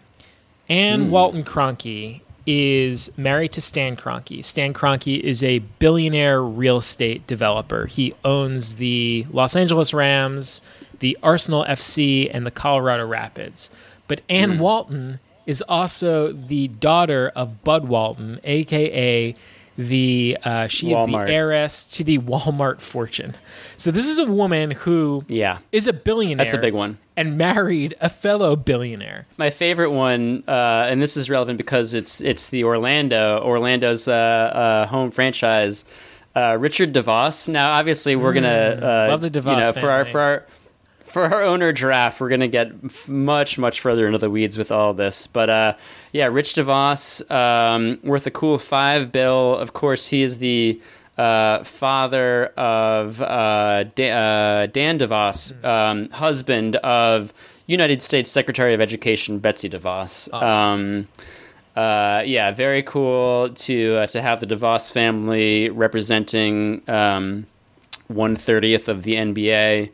[0.68, 4.44] Ann Walton Kroenke is married to Stan Kroenke.
[4.44, 7.86] Stan Kroenke is a billionaire real estate developer.
[7.86, 10.60] He owns the Los Angeles Rams,
[11.00, 13.70] the Arsenal FC, and the Colorado Rapids.
[14.08, 19.34] But Ann Walton is also the daughter of Bud Walton, aka
[19.78, 23.34] the uh, she is the heiress to the Walmart fortune.
[23.76, 25.58] So this is a woman who Yeah.
[25.70, 26.46] is a billionaire.
[26.46, 26.96] That's a big one.
[27.14, 29.26] And married a fellow billionaire.
[29.36, 34.12] My favorite one, uh, and this is relevant because it's it's the Orlando Orlando's uh,
[34.14, 35.84] uh, home franchise.
[36.34, 37.48] Uh, Richard DeVos.
[37.48, 39.08] Now, obviously, we're gonna uh, Mm.
[39.08, 40.46] love the You DeVos know, for our for our
[41.06, 44.70] for our owner draft, we're gonna get f- much much further into the weeds with
[44.70, 45.26] all this.
[45.26, 45.74] But uh,
[46.12, 49.56] yeah, Rich DeVos, um, worth a cool five bill.
[49.56, 50.80] Of course, he is the
[51.18, 57.32] uh, father of uh, Da- uh, Dan DeVos, um, husband of
[57.66, 60.32] United States Secretary of Education Betsy DeVos.
[60.32, 61.08] Um,
[61.74, 67.46] uh, yeah, very cool to uh, to have the DeVos family representing um,
[68.08, 69.90] one thirtieth of the NBA.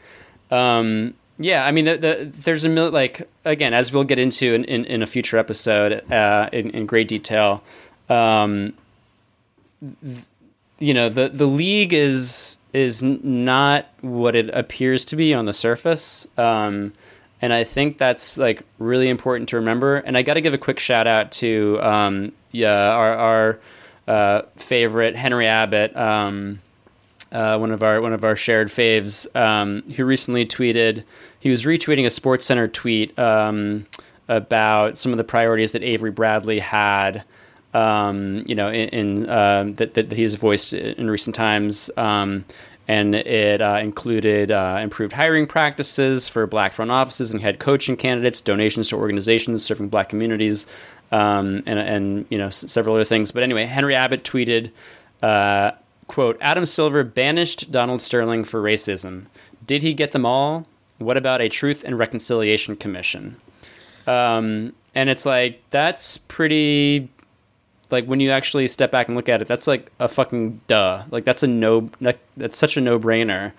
[0.52, 4.54] Um, yeah, I mean, the, the, there's a mil- like again, as we'll get into
[4.54, 7.64] in, in, in a future episode uh, in, in great detail.
[8.08, 8.74] Um,
[10.04, 10.24] th-
[10.78, 15.52] you know, the the league is is not what it appears to be on the
[15.52, 16.26] surface.
[16.36, 16.92] Um,
[17.40, 19.96] and I think that's like really important to remember.
[19.96, 23.58] And I got to give a quick shout out to um, yeah our our
[24.08, 25.96] uh, favorite Henry Abbott.
[25.96, 26.60] Um,
[27.32, 31.02] uh, one of our one of our shared faves, um, who recently tweeted.
[31.40, 33.86] He was retweeting a SportsCenter tweet um,
[34.28, 37.24] about some of the priorities that Avery Bradley had.
[37.74, 42.44] Um, you know, in, in um, that, that he's voiced in recent times, um,
[42.86, 47.96] and it uh, included uh, improved hiring practices for Black front offices and head coaching
[47.96, 50.66] candidates, donations to organizations serving Black communities,
[51.12, 53.30] um, and and you know several other things.
[53.30, 54.70] But anyway, Henry Abbott tweeted.
[55.22, 55.70] Uh,
[56.12, 59.24] quote adam silver banished donald sterling for racism.
[59.66, 60.66] Did he get them all?
[60.98, 63.36] What about a truth and reconciliation commission?
[64.06, 67.08] Um, and it's like that's pretty
[67.90, 71.04] like when you actually step back and look at it that's like a fucking duh.
[71.10, 73.52] Like that's a no that, that's such a no-brainer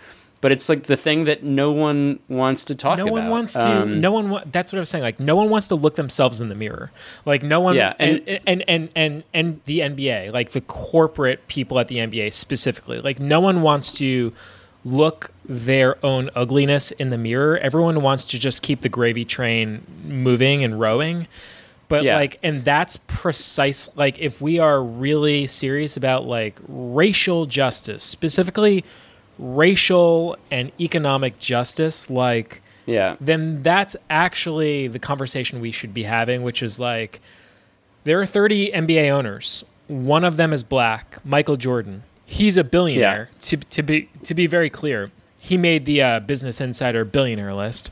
[0.44, 3.16] but it's like the thing that no one wants to talk no about.
[3.16, 5.36] No one wants to Um, no one wa- that's what i was saying like no
[5.38, 6.92] one wants to look themselves in the mirror.
[7.26, 11.48] Like no one Yeah, and and- and, and and and the nba like the corporate
[11.48, 14.34] people at the nba specifically like no one wants to
[14.86, 17.58] look their own ugliness in the mirror.
[17.58, 21.28] Everyone wants to just keep the gravy train moving and rowing.
[21.88, 22.16] But Yeah.
[22.18, 28.84] like and that's precise like if we are really serious about like racial justice specifically
[29.44, 36.44] racial and economic justice like yeah then that's actually the conversation we should be having,
[36.44, 37.20] which is like
[38.06, 39.64] there are 30 NBA owners.
[39.88, 42.04] One of them is black, Michael Jordan.
[42.26, 43.30] He's a billionaire.
[43.32, 43.40] Yeah.
[43.42, 47.92] To to be to be very clear, he made the uh, Business Insider billionaire list.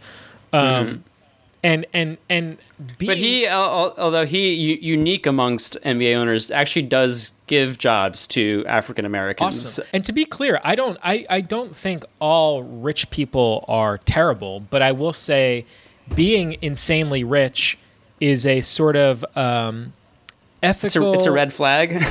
[0.53, 1.03] Um,
[1.63, 3.05] and and and Mm-hmm.
[3.05, 8.63] But he, al- al- although he unique amongst NBA owners, actually does give jobs to
[8.67, 9.79] African Americans.
[9.79, 9.85] Awesome.
[9.93, 14.61] And to be clear, I don't I, I don't think all rich people are terrible,
[14.61, 15.65] but I will say
[16.15, 17.77] being insanely rich
[18.19, 19.93] is a sort of um
[20.63, 22.03] It's a, ethical it's a red flag.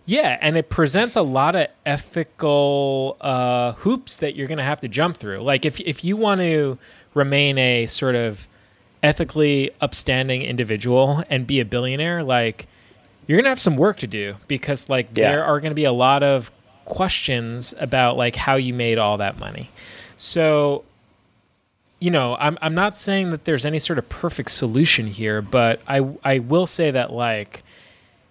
[0.06, 4.80] Yeah, and it presents a lot of ethical uh, hoops that you're going to have
[4.80, 5.38] to jump through.
[5.38, 6.78] Like if if you want to
[7.14, 8.48] remain a sort of
[9.06, 12.66] ethically upstanding individual and be a billionaire, like
[13.26, 15.30] you're going to have some work to do because like Yeah.
[15.30, 16.50] there are going to be a lot of
[16.84, 19.70] questions about like how you made all that money.
[20.16, 20.84] So
[21.98, 25.80] you know, I'm I'm not saying that there's any sort of perfect solution here, but
[25.88, 27.62] I I will say that like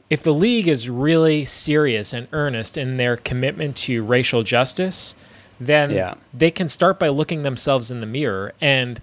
[0.09, 5.15] if the league is really serious and earnest in their commitment to racial justice,
[5.59, 6.13] then Yeah.
[6.31, 9.01] they can start by looking themselves in the mirror and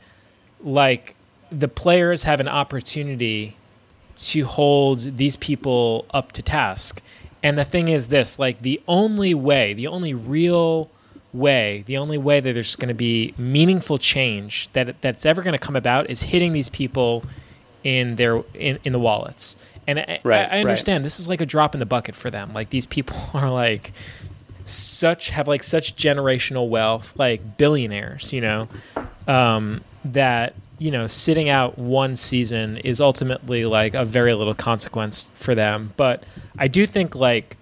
[0.62, 1.16] like
[1.52, 3.56] the players have an opportunity
[4.16, 7.00] to hold these people up to task.
[7.42, 10.90] And the thing is this, like the only way, the only real
[11.32, 15.52] way, the only way that there's going to be meaningful change that that's ever going
[15.52, 17.24] to come about is hitting these people
[17.84, 19.56] in their in, in the wallets.
[19.86, 20.60] And I, Right, I, I right.
[20.60, 22.52] understand this is like a drop in the bucket for them.
[22.52, 23.92] Like these people are like
[24.66, 28.68] such have like such generational wealth, like billionaires, you know,
[29.26, 35.30] um, that you know sitting out one season is ultimately like a very little consequence
[35.34, 35.92] for them.
[35.96, 36.24] But
[36.58, 37.56] I do think like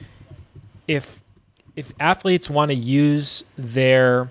[0.89, 1.21] if
[1.77, 4.31] if athletes want to use their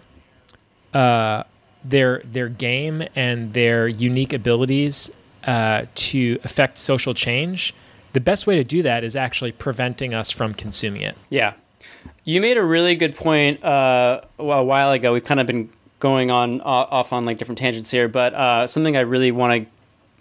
[0.95, 1.43] uh,
[1.83, 5.11] their their game and their unique abilities
[5.43, 7.75] uh, to affect social change,
[8.13, 11.15] the best way to do that is actually preventing us from consuming it.
[11.29, 11.53] Yeah.
[12.25, 15.13] You made a really good point uh, a while ago.
[15.13, 15.69] We've kind of been
[15.99, 19.67] going on off on like different tangents here, but uh, something I really want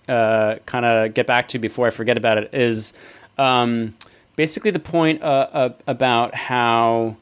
[0.06, 2.94] to uh, kind of get back to before I forget about it is
[3.36, 3.94] um,
[4.36, 7.16] basically the point uh, about how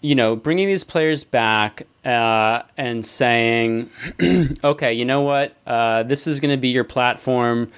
[0.00, 3.90] you know bringing these players back uh, and saying,
[4.64, 7.70] okay, you know what, uh, this is going to be your platform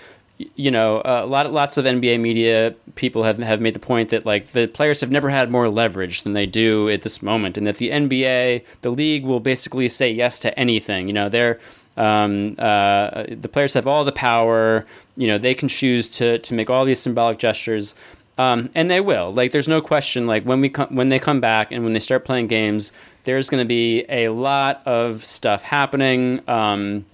[0.55, 4.25] you know, a lot, lots of NBA media people have have made the point that
[4.25, 7.67] like the players have never had more leverage than they do at this moment, and
[7.67, 11.09] that the NBA, the league, will basically say yes to anything.
[11.09, 11.59] You know, they're
[11.97, 14.87] um, uh, the players have all the power.
[15.17, 17.97] You know, they can choose to to make all these symbolic gestures,
[18.39, 19.35] um, and they will.
[19.35, 20.29] Like, there's no question.
[20.29, 22.93] Like when we when they come back and when they start playing games,
[23.25, 26.41] there's going to be a lot of stuff happening.
[26.49, 27.05] Um,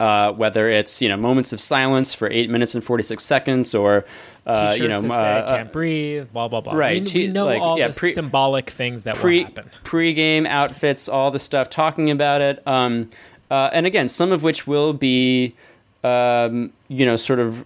[0.00, 3.74] uh, whether it's you know moments of silence for eight minutes and forty six seconds,
[3.74, 4.04] or
[4.46, 6.74] uh, you know, uh, can't breathe, blah blah blah.
[6.74, 9.70] Right, we, we know like, all yeah, the pre- symbolic things that pre, will happen.
[9.84, 13.10] Pre-game outfits, all the stuff, talking about it, um,
[13.50, 15.54] uh, and again, some of which will be,
[16.04, 17.64] um, you know, sort of.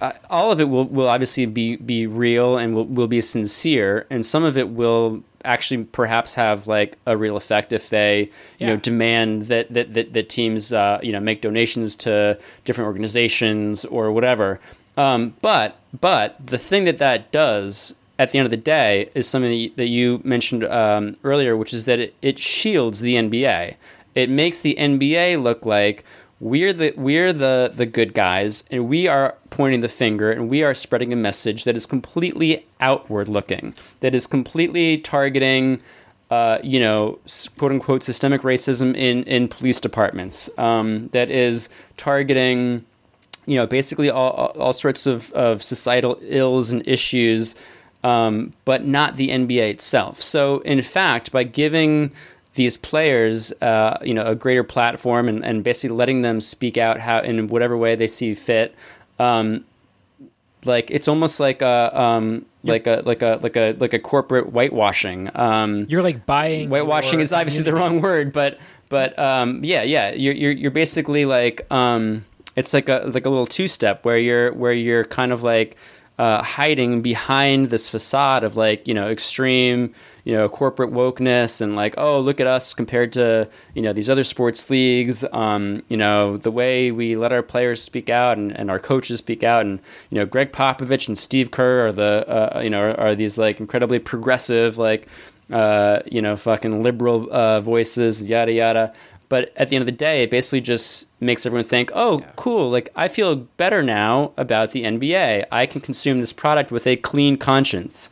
[0.00, 4.06] Uh, all of it will, will obviously be, be real and will, will be sincere,
[4.08, 8.20] and some of it will actually perhaps have like a real effect if they
[8.58, 8.68] you Yeah.
[8.68, 13.84] know demand that that that, that teams uh, you know make donations to different organizations
[13.86, 14.60] or whatever.
[14.96, 19.26] Um, but but the thing that that does at the end of the day is
[19.26, 23.76] something that you, mentioned um, earlier, which is that it, it shields the NBA.
[24.14, 26.04] It makes the NBA look like
[26.40, 30.62] we're the we're the the good guys and we are pointing the finger and we
[30.62, 35.80] are spreading a message that is completely outward looking that is completely targeting
[36.30, 37.18] uh, you know
[37.58, 41.68] quote unquote systemic racism in in police departments um, that is
[41.98, 42.84] targeting
[43.46, 47.54] you know basically all, all sorts of, of societal ills and issues
[48.02, 50.22] um, but not the NBA itself.
[50.22, 52.12] So in fact by giving
[52.60, 57.00] these players, uh, you know, a greater platform and, and basically letting them speak out
[57.00, 58.74] how in whatever way they see fit.
[59.18, 59.64] Um,
[60.66, 64.52] like it's almost like a um, like a like a like a like a corporate
[64.52, 65.30] whitewashing.
[65.34, 68.58] Um, You're like buying whitewashing is obviously the wrong word, but
[68.90, 73.30] but um, yeah, yeah, you're you're you're basically like um, it's like a like a
[73.30, 75.78] little two step where you're where you're kind of like
[76.18, 79.94] uh, hiding behind this facade of like you know extreme
[80.24, 84.10] you know corporate wokeness and like oh look at us compared to you know these
[84.10, 88.52] other sports leagues um, you know the way we let our players speak out and,
[88.52, 92.56] and our coaches speak out and you know Gregg Popovich and Steve Kerr are the
[92.56, 95.08] uh, you know are, are these like incredibly progressive like
[95.50, 98.92] uh, you know fucking liberal uh, voices yada yada
[99.30, 102.68] but at the end of the day, it basically just makes everyone think, oh, cool,
[102.68, 105.46] like I feel better now about the NBA.
[105.52, 108.10] I can consume this product with a clean conscience.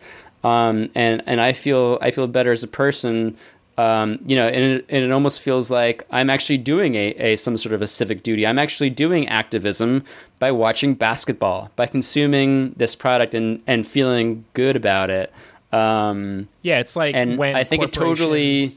[0.49, 3.36] Um, and, and I feel I feel better as a person.
[3.76, 7.36] Um, you know, and it, and it almost feels like I'm actually doing a, a
[7.36, 8.44] some sort of a civic duty.
[8.44, 10.03] I'm actually doing activism
[10.40, 15.32] by watching basketball, by consuming this product and, and feeling good about it.
[15.70, 18.68] Um, Yeah, it's like And when I think it totally-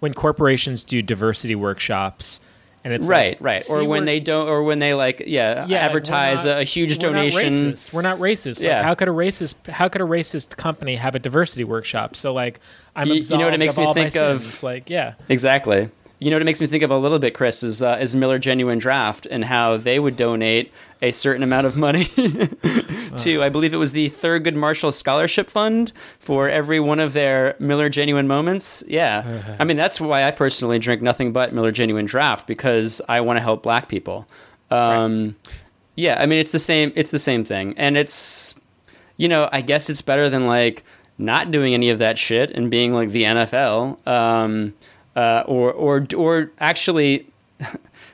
[0.00, 2.40] when corporations do diversity workshops,
[2.84, 3.70] and it's right, like, right.
[3.70, 7.10] Or when they don't, or when they like, yeah, yeah, advertise not- a, huge we're
[7.10, 7.72] not donation.
[7.72, 7.92] racist.
[7.92, 8.58] We're not racist.
[8.60, 8.82] Like, Yeah.
[8.82, 12.16] how could a racist how could a racist company have a diversity workshop?
[12.16, 12.60] So like
[12.96, 14.40] I'm You- you know what it makes me think of?
[14.42, 14.62] sins.
[14.62, 15.88] Like yeah, Exactly.
[16.20, 18.16] You know what it makes me think of a little bit, Chris, is uh, is
[18.16, 22.06] Miller Genuine Draft and how they would donate a certain amount of money
[23.18, 27.54] to, I believe it was the Thurgood Marshall Scholarship Fund for every one of their
[27.60, 28.82] Miller Genuine moments.
[28.88, 33.20] Yeah, I mean that's why I personally drink nothing but Miller Genuine Draft because I
[33.20, 34.26] want to help Black people.
[34.70, 35.36] Um,
[35.94, 36.92] Yeah, I mean it's the same.
[36.96, 38.54] It's the same thing, and it's
[39.16, 40.82] you know I guess it's better than like
[41.18, 44.72] not doing any of that shit and being like the NFL, um,
[45.18, 47.26] uh, or or or actually.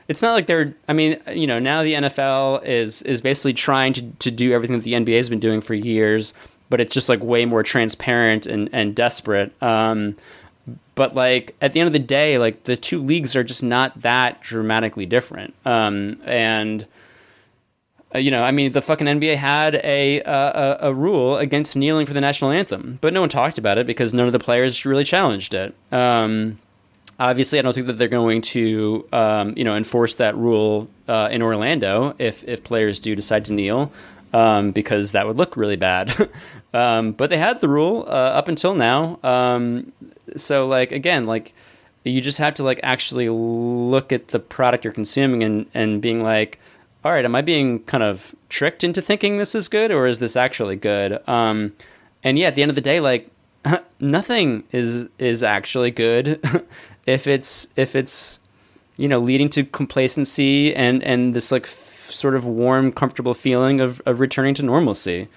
[0.07, 0.75] It's not like they're.
[0.87, 4.77] I mean, you know, now the NFL is is basically trying to, to do everything
[4.77, 6.35] that the NBA has been doing for years,
[6.69, 9.51] but it's just like way more transparent and and desperate.
[9.63, 10.15] Um,
[10.93, 13.99] but like at the end of the day, like the two leagues are just not
[14.01, 15.55] that dramatically different.
[15.65, 16.85] Um, and
[18.13, 22.05] uh, you know, I mean, the fucking NBA had a, a a rule against kneeling
[22.05, 24.85] for the national anthem, but no one talked about it because none of the players
[24.85, 25.73] really challenged it.
[25.91, 26.59] Um,
[27.19, 31.29] obviously, I don't think that they're going to, um, you know, enforce that rule uh,
[31.31, 33.91] in Orlando if if players do decide to kneel,
[34.33, 36.29] um, because that would look really bad.
[36.73, 39.19] um, but they had the rule uh, up until now.
[39.23, 39.91] Um,
[40.35, 41.53] so, like again, like
[42.05, 46.21] you just have to like actually look at the product you're consuming and and being
[46.21, 46.59] like
[47.03, 50.19] all right am i being kind of tricked into thinking this is good or is
[50.19, 51.73] this actually good um
[52.23, 53.29] and yeah at the end of the day like
[53.99, 56.39] nothing is is actually good
[57.05, 58.39] if it's if it's
[58.97, 63.81] you know leading to complacency and and this like f- sort of warm comfortable feeling
[63.81, 65.27] of of returning to normalcy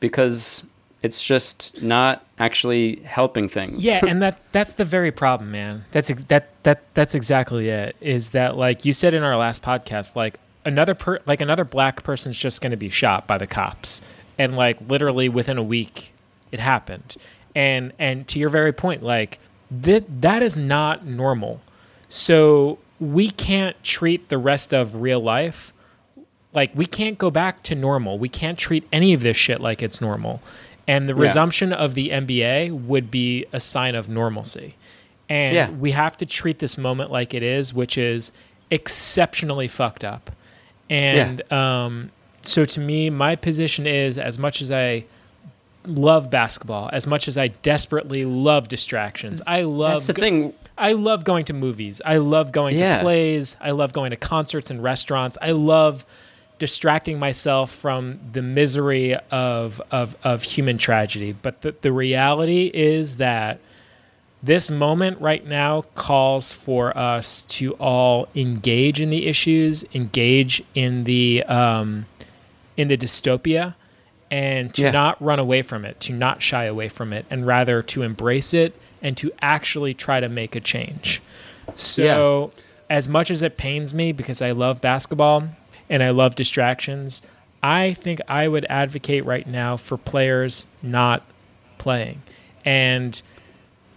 [0.00, 0.64] because
[1.02, 5.84] it's just not actually helping things Yeah, and that that's the very problem, man.
[5.92, 7.96] That's that that that's exactly it.
[8.00, 12.02] Is that like you said in our last podcast, like another per like another black
[12.02, 14.02] person's just going to be shot by the cops,
[14.38, 16.12] and like literally within a week,
[16.50, 17.16] it happened.
[17.54, 19.38] And and to your very point, like
[19.70, 21.60] that that is not normal.
[22.08, 25.72] So we can't treat the rest of real life
[26.54, 28.18] like we can't go back to normal.
[28.18, 30.40] We can't treat any of this shit like it's normal.
[30.88, 31.20] And the Yeah.
[31.22, 34.74] resumption of the NBA would be a sign of normalcy.
[35.28, 35.70] And Yeah.
[35.70, 38.32] we have to treat this moment like it is, which is
[38.70, 40.30] exceptionally fucked up.
[40.88, 42.10] And um,
[42.42, 45.04] so to me, my position is as much as I
[45.88, 50.54] love basketball, as much as I desperately love distractions, I love that's the go- thing
[50.76, 52.00] I love going to movies.
[52.04, 52.98] I love going Yeah.
[52.98, 53.56] to plays.
[53.60, 55.36] I love going to concerts and restaurants.
[55.42, 56.04] I love
[56.58, 61.32] distracting myself from the misery of of, of human tragedy.
[61.32, 63.58] But the, the reality is that
[64.40, 71.02] this moment right now calls for us to all engage in the issues, engage in
[71.04, 72.06] the um,
[72.76, 73.74] in the dystopia,
[74.30, 74.90] and to Yeah.
[74.90, 78.52] not run away from it, to not shy away from it, and rather to embrace
[78.52, 81.20] it and to actually try to make a change.
[81.76, 82.52] So,
[82.90, 85.48] as much as it pains me because I love basketball
[85.90, 87.22] and I love distractions,
[87.62, 91.22] I think I would advocate right now for players not
[91.78, 92.22] playing
[92.64, 93.20] and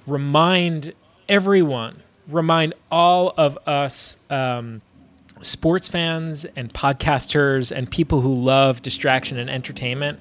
[0.07, 0.93] remind
[1.29, 4.81] everyone, remind all of us um,
[5.41, 10.19] sports fans and podcasters and people who love distraction and entertainment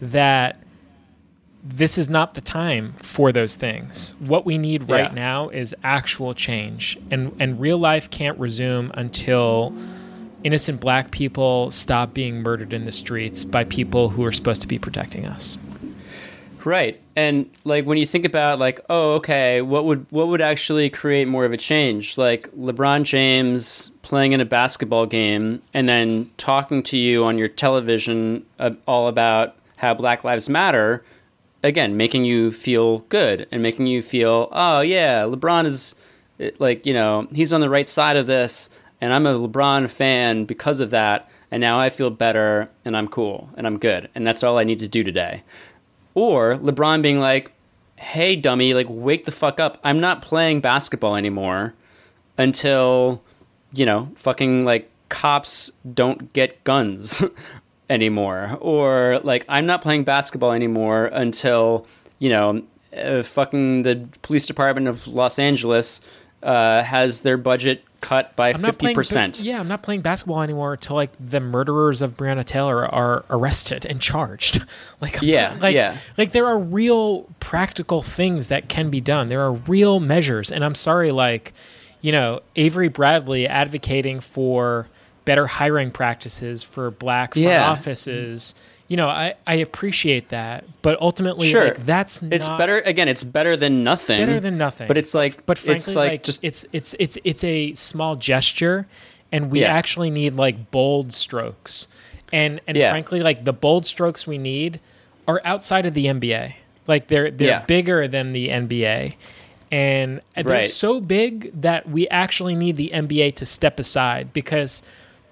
[0.00, 0.56] that
[1.62, 4.14] this is not the time for those things.
[4.18, 5.14] What we need right Yeah.
[5.14, 6.98] now is actual change.
[7.10, 9.74] And and real life can't resume until
[10.42, 14.68] innocent black people stop being murdered in the streets by people who are supposed to
[14.68, 15.58] be protecting us.
[16.64, 17.00] Right.
[17.16, 21.28] And like when you think about like, oh, okay, what would what would actually create
[21.28, 22.18] more of a change?
[22.18, 27.48] Like LeBron James playing in a basketball game and then talking to you on your
[27.48, 31.04] television uh, all about how Black Lives Matter,
[31.62, 35.94] again, making you feel good and making you feel, oh yeah, LeBron is
[36.58, 40.44] like, you know, he's on the right side of this and I'm a LeBron fan
[40.44, 44.26] because of that and now I feel better and I'm cool and I'm good and
[44.26, 45.42] that's all I need to do today
[46.14, 47.52] or LeBron being like,
[47.96, 49.78] "Hey, dummy, like wake the fuck up.
[49.84, 51.74] I'm not playing basketball anymore
[52.38, 53.22] until
[53.72, 57.24] you know, fucking like cops don't get guns
[57.90, 61.86] anymore." Or like I'm not playing basketball anymore until,
[62.18, 62.62] you know,
[62.96, 66.00] uh, fucking the police department of Los Angeles
[66.42, 68.94] uh, has their budget cut by I'm not fifty playing.
[68.94, 69.40] percent.
[69.40, 73.84] Yeah, I'm not playing basketball anymore until like the murderers of Breonna Taylor are arrested
[73.84, 74.64] and charged.
[75.00, 75.96] Like Yeah, like, yeah.
[76.18, 79.28] Like there are real practical things that can be done.
[79.28, 81.52] There are real measures, and I'm sorry, like
[82.02, 84.88] you know, Avery Bradley advocating for
[85.26, 87.70] better hiring practices for black front Yeah.
[87.70, 88.54] offices.
[88.90, 92.80] You know, I, I appreciate that, but ultimately, Sure, like, that's it's better.
[92.80, 94.18] Again, it's better than nothing.
[94.18, 94.88] better than nothing.
[94.88, 98.16] But it's like, but frankly, it's like, like, just it's it's it's it's a small
[98.16, 98.88] gesture,
[99.30, 99.72] and we Yeah.
[99.72, 101.86] actually need like bold strokes,
[102.32, 102.90] and and Yeah.
[102.90, 104.80] frankly, like the bold strokes we need
[105.28, 106.54] are outside of the NBA.
[106.88, 107.64] Like they're they're Yeah.
[107.66, 109.14] bigger than the NBA,
[109.70, 110.68] and they're Right.
[110.68, 114.82] so big that we actually need the NBA to step aside because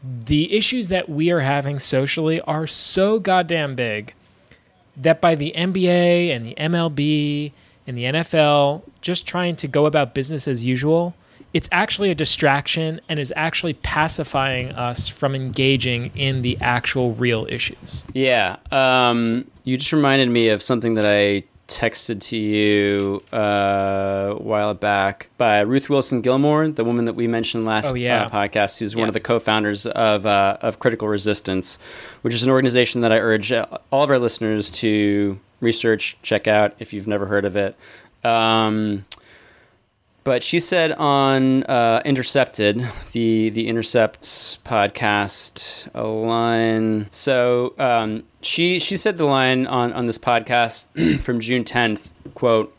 [0.02, 4.14] the issues that we are having socially are so goddamn big
[4.96, 7.52] that by the NBA and the MLB
[7.86, 11.14] and the NFL just trying to go about business as usual,
[11.54, 17.46] it's actually a distraction and is actually pacifying us from engaging in the actual real
[17.48, 18.04] issues.
[18.12, 18.56] Yeah.
[18.70, 23.36] Um, you just reminded me of something that I texted to you uh,
[24.36, 28.22] a while back by Ruth Wilson Gilmore, the woman that we mentioned last Oh, yeah.
[28.24, 31.78] uh, podcast, who's one of the co-founders of uh, of Critical Resistance,
[32.22, 36.48] which is an organization that I urge uh, all of our listeners to research, check
[36.48, 37.76] out if you've never heard of it.
[38.24, 39.04] Um,
[40.24, 47.08] but she said on uh, Intercepted, the the Intercepts podcast, a line.
[47.10, 52.10] So um, she she said the line on on this podcast from June tenth.
[52.34, 52.74] Quote.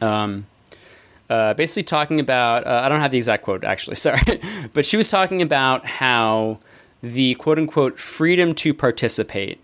[0.00, 0.46] Um,
[1.30, 2.66] uh, basically talking about.
[2.66, 4.40] Uh, I don't have the exact quote actually, sorry,
[4.72, 6.60] but she was talking about how
[7.02, 9.60] the quote unquote freedom to participate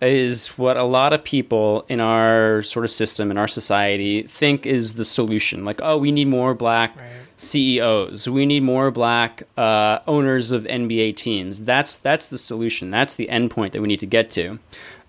[0.00, 4.66] is what a lot of people in our sort of system in our society think
[4.66, 5.64] is the solution.
[5.64, 6.96] Like, oh, we need more black
[7.36, 8.28] CEOs.
[8.28, 11.62] We need more black uh, owners of NBA teams.
[11.62, 12.90] That's that's the solution.
[12.90, 14.58] That's the endpoint that we need to get to.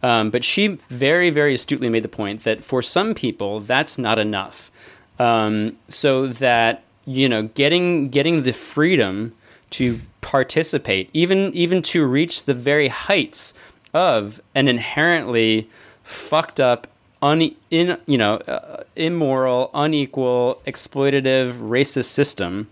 [0.04, 4.20] Um, but she very very astutely made the point that for some people that's not
[4.20, 4.72] enough.
[5.20, 9.34] Um, so that you know, getting getting the freedom
[9.72, 13.54] to participate, even even to reach the very heights
[13.94, 15.70] of an inherently
[16.04, 16.88] fucked up,
[17.22, 22.70] un, in, you know, uh, immoral, unequal, exploitative, racist system,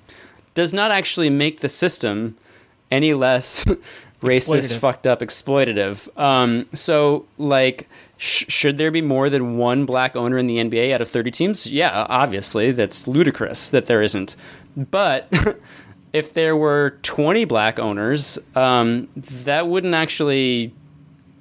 [0.54, 2.36] does not actually make the system
[2.92, 3.66] any less
[4.22, 6.10] racist, fucked up, exploitative.
[6.20, 10.94] Um, so, like, sh- should there be more than one black owner in the NBA
[10.94, 11.68] out of 30 teams?
[11.68, 12.72] Yeah, obviously.
[12.72, 14.36] That's ludicrous that there isn't.
[14.76, 15.32] But
[16.14, 20.74] if there were 20 black owners, um, that wouldn't actually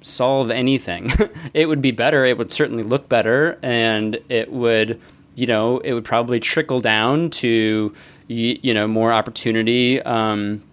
[0.01, 1.11] solve anything.
[1.53, 2.25] it would be better.
[2.25, 4.99] It would certainly look better, and it would,
[5.35, 7.93] you know, it would probably trickle down to,
[8.27, 10.63] you, know, more opportunity um,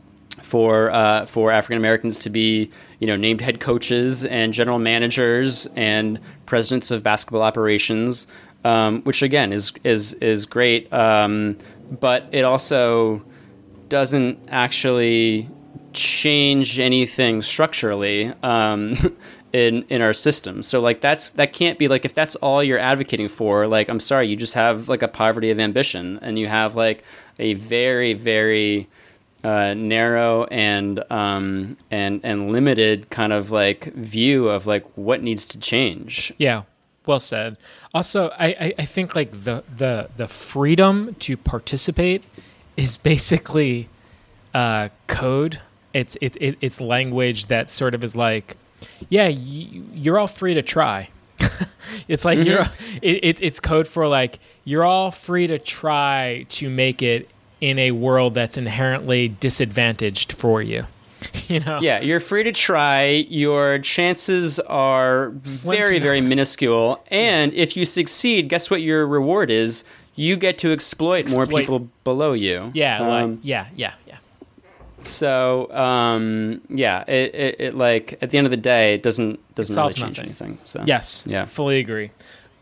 [0.42, 2.70] for uh, for African Americans to be,
[3.00, 8.26] you know, named head coaches and general managers and presidents of basketball operations,
[8.64, 10.92] um, which again is is is great.
[10.92, 11.58] Um,
[12.00, 13.22] but it also
[13.88, 15.48] doesn't actually
[15.96, 18.96] change anything structurally um,
[19.52, 20.62] in in our system.
[20.62, 23.66] So like that's that can't be like if that's all you're advocating for.
[23.66, 27.04] Like I'm sorry, you just have like a poverty of ambition, and you have like
[27.38, 28.88] a very very
[29.44, 35.44] uh, narrow and um, and and limited kind of like view of like what needs
[35.46, 36.32] to change.
[36.38, 36.62] Yeah,
[37.06, 37.56] well said.
[37.94, 42.24] Also, I, I, think like the, the the freedom to participate
[42.76, 43.88] is basically
[44.52, 45.60] uh, code.
[45.96, 48.56] It's it, it it's language that sort of is like,
[49.08, 49.34] yeah, y-
[49.94, 51.08] you're all free to try.
[52.08, 52.66] it's like you're
[53.02, 57.28] it, it, it's code for like you're all free to try to make it
[57.60, 60.86] in a world that's inherently disadvantaged for you.
[61.48, 61.78] You know?
[61.80, 63.24] Yeah, you're free to try.
[63.28, 67.02] Your chances are Slim very, very minuscule.
[67.10, 69.84] And if you succeed, guess what your reward is?
[70.14, 72.70] You get to exploit, more people below you.
[72.74, 74.16] Yeah, Um, like, yeah, yeah, yeah.
[75.06, 79.38] So um, yeah, it, it, it like at the end of the day, it doesn't
[79.54, 80.24] doesn't really change nothing.
[80.24, 80.58] anything.
[80.64, 81.24] So Yes.
[81.26, 81.44] yeah.
[81.46, 82.10] Fully agree.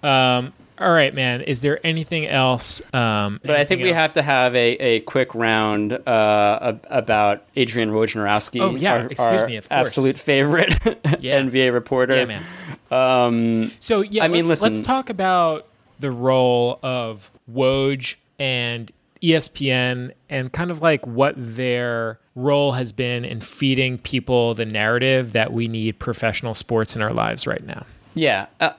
[0.03, 1.41] Um, all right, man.
[1.43, 2.83] Is there anything else?
[2.93, 7.45] Um, But I think we have to have a, a quick round uh, ab- about
[7.55, 8.61] Adrian Wojnarowski.
[8.61, 9.81] Oh, yeah, our, excuse our me, of course.
[9.81, 10.75] absolute favorite
[11.21, 11.41] Yeah.
[11.41, 12.17] NBA reporter.
[12.17, 12.43] Yeah, man.
[12.91, 15.67] Um, So yeah, I mean, let's, let's talk about
[16.01, 18.91] the role of Woj and
[19.23, 25.33] ESPN and kind of like what their role has been in feeding people the narrative
[25.33, 27.87] that we need professional sports in our lives right now.
[28.15, 28.47] Yeah.
[28.61, 28.73] Uh,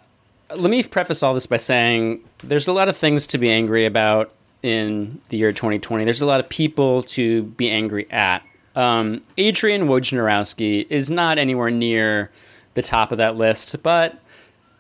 [0.56, 3.86] let me preface all this by saying there's a lot of things to be angry
[3.86, 6.04] about in the year 2020.
[6.04, 8.44] There's a lot of people to be angry at.
[8.76, 12.32] Um, Adrian Wojnarowski is not anywhere near
[12.74, 14.20] the top of that list, but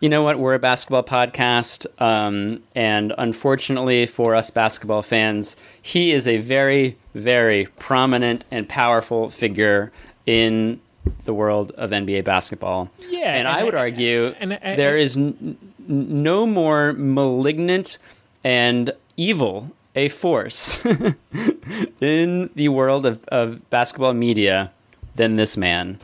[0.06, 0.38] you know what?
[0.38, 6.96] We're a basketball podcast, um, and unfortunately for us basketball fans, he is a very,
[7.16, 9.92] very prominent and powerful figure
[10.28, 10.80] in
[11.24, 12.92] the world of NBA basketball.
[13.10, 15.58] Yeah, and, and I would I- argue and I- there is n-
[15.90, 17.98] n- no more malignant
[18.44, 20.86] and evil a force
[22.00, 24.72] in the world of, of basketball media
[25.16, 25.98] than this man.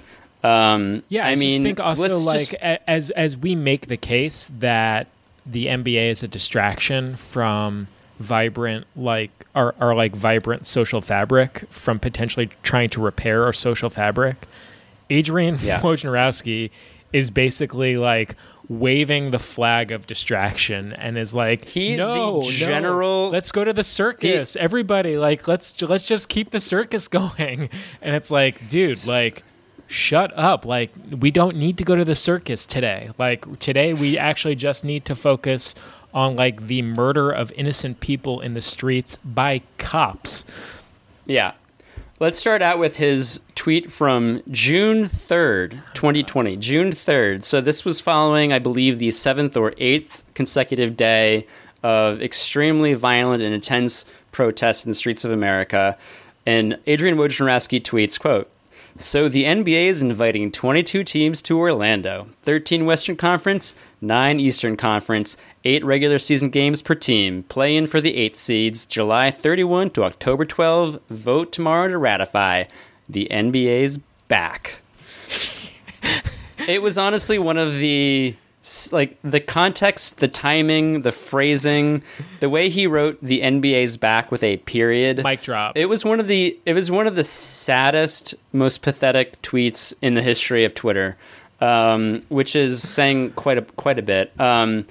[0.44, 2.56] Um, Yeah, I, I mean, just think also like just-
[2.88, 5.08] as as we make the case that
[5.46, 7.88] the NBA is a distraction from
[8.20, 13.90] vibrant like our, our like vibrant social fabric from potentially trying to repair our social
[13.90, 14.48] fabric.
[15.10, 15.80] Adrian Yeah.
[15.82, 16.70] Wojnarowski
[17.12, 18.36] is basically like
[18.70, 23.52] waving the flag of distraction and is like he's is the no, no, general- let's
[23.52, 27.70] go to the circus everybody like let's let's just keep the circus going
[28.02, 29.44] and it's like dude like
[29.92, 34.18] shut up like we don't need to go to the circus today like today we
[34.18, 35.76] actually just need to focus
[36.14, 40.46] on like the murder of innocent people in the streets by cops
[41.26, 41.54] Yeah.
[42.20, 46.56] Let's start out with his tweet from June 3rd, 2020.
[46.58, 47.44] June 3rd.
[47.44, 51.48] So this was following, I believe, the seventh or eighth consecutive day
[51.82, 55.98] of extremely violent and intense protests in the streets of America.
[56.46, 58.48] And Adrian Wojnarowski tweets, quote,
[58.98, 65.38] so the NBA is inviting 22 teams to Orlando, 13 Western Conference, nine Eastern Conference,
[65.64, 67.44] eight regular season games per team.
[67.44, 71.00] Play in for the eighth seeds, July 31 to October 12.
[71.10, 72.66] Vote tomorrow to ratify.
[73.10, 74.80] The NBA's back.
[76.68, 78.36] it was honestly one of the
[78.92, 82.04] like the context, the timing, the phrasing,
[82.40, 85.24] the way he wrote the NBA's back with a period.
[85.24, 85.76] Mic drop.
[85.76, 90.14] It was one of the it was one of the saddest, most pathetic tweets in
[90.14, 91.18] the history of Twitter,
[91.60, 94.32] um, which is saying quite a quite a bit.
[94.40, 94.86] Um,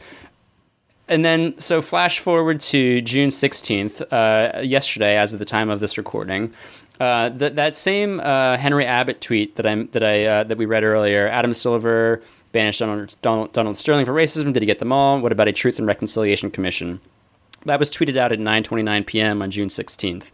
[1.10, 5.80] and then, so flash forward to June 16th, uh, yesterday, as of the time of
[5.80, 6.54] this recording.
[7.00, 10.66] Uh, that that same uh, Henry Abbott tweet that I that I uh, that we
[10.66, 11.26] read earlier.
[11.28, 12.22] Adam Silver
[12.52, 14.52] banished Donald, Donald Donald Sterling for racism.
[14.52, 15.20] Did he get them all?
[15.20, 17.00] What about a Truth and Reconciliation Commission?
[17.66, 19.42] That was tweeted out at 9:29 p.m.
[19.42, 20.30] on June 16th.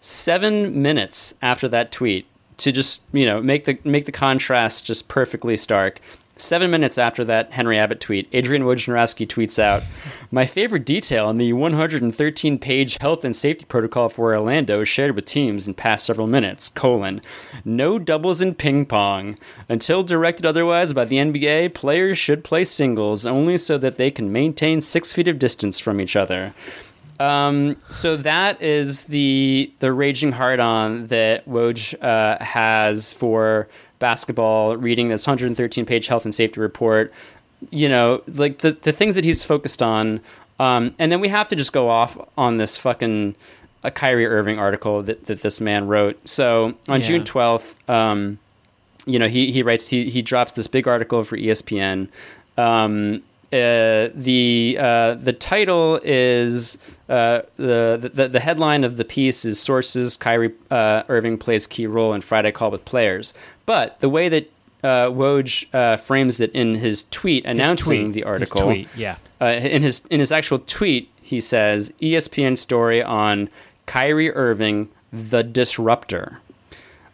[0.00, 2.26] Seven minutes after that tweet,
[2.60, 6.00] to just you know make the make the contrast just perfectly stark.
[6.40, 9.82] Seven minutes after that Henry Abbott tweet, Adrian Wojnarowski tweets out,
[10.30, 15.66] "My favorite detail in the 113-page health and safety protocol for Orlando shared with teams
[15.66, 17.20] in past several minutes: colon,
[17.64, 19.36] no doubles in ping pong.
[19.68, 24.32] Until directed otherwise by the NBA, players should play singles only so that they can
[24.32, 26.54] maintain six feet of distance from each other."
[27.20, 33.68] Um, so that is the the raging hard on that Woj uh, has for
[34.00, 34.76] basketball.
[34.76, 37.12] Reading this 113 page health and safety report,
[37.70, 40.20] you know, like the the things that he's focused on,
[40.58, 43.36] um, and then we have to just go off on this fucking
[43.82, 46.26] a Kyrie Irving article that, that this man wrote.
[46.28, 47.06] So on Yeah.
[47.06, 48.38] June 12th, um,
[49.06, 52.08] you know, he, he writes, he, he drops this big article for ESPN.
[52.58, 53.22] Um,
[53.52, 56.78] uh, the uh, the title is
[57.08, 61.88] uh, the, the the headline of the piece is sources Kyrie uh, Irving plays key
[61.88, 63.34] role in Friday call with players,
[63.70, 64.50] but the way that
[64.82, 68.14] uh, Woj uh, frames it in his tweet announcing tweet.
[68.14, 69.14] the His article, tweet, yeah.
[69.40, 73.48] uh, in his in his actual tweet, he says ESPN story on
[73.86, 76.40] Kyrie Irving, the disruptor.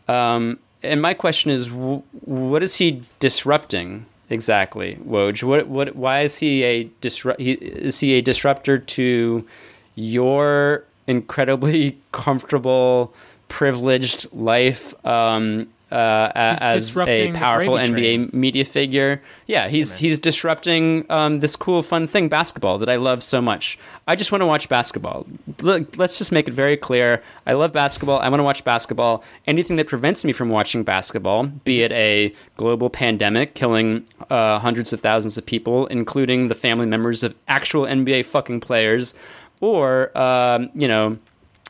[0.08, 5.42] Um, and my question is, wh- what is he disrupting exactly, Woj?
[5.42, 5.94] What what?
[5.94, 7.38] Why is he a disrupt?
[7.38, 9.46] He, is he a disruptor to
[9.94, 13.12] your incredibly comfortable,
[13.48, 14.94] privileged life?
[15.04, 19.22] Um, uh, as a powerful NBA media figure.
[19.46, 23.78] Yeah, he's he's disrupting um, this cool, fun thing, basketball, that I love so much.
[24.08, 25.26] I just want to watch basketball.
[25.62, 27.22] Let's just make it very clear.
[27.46, 28.18] I love basketball.
[28.18, 29.22] I want to watch basketball.
[29.46, 34.92] Anything that prevents me from watching basketball, be it a global pandemic killing uh, hundreds
[34.92, 39.14] of thousands of people, including the family members of actual NBA fucking players,
[39.60, 41.16] or um, you know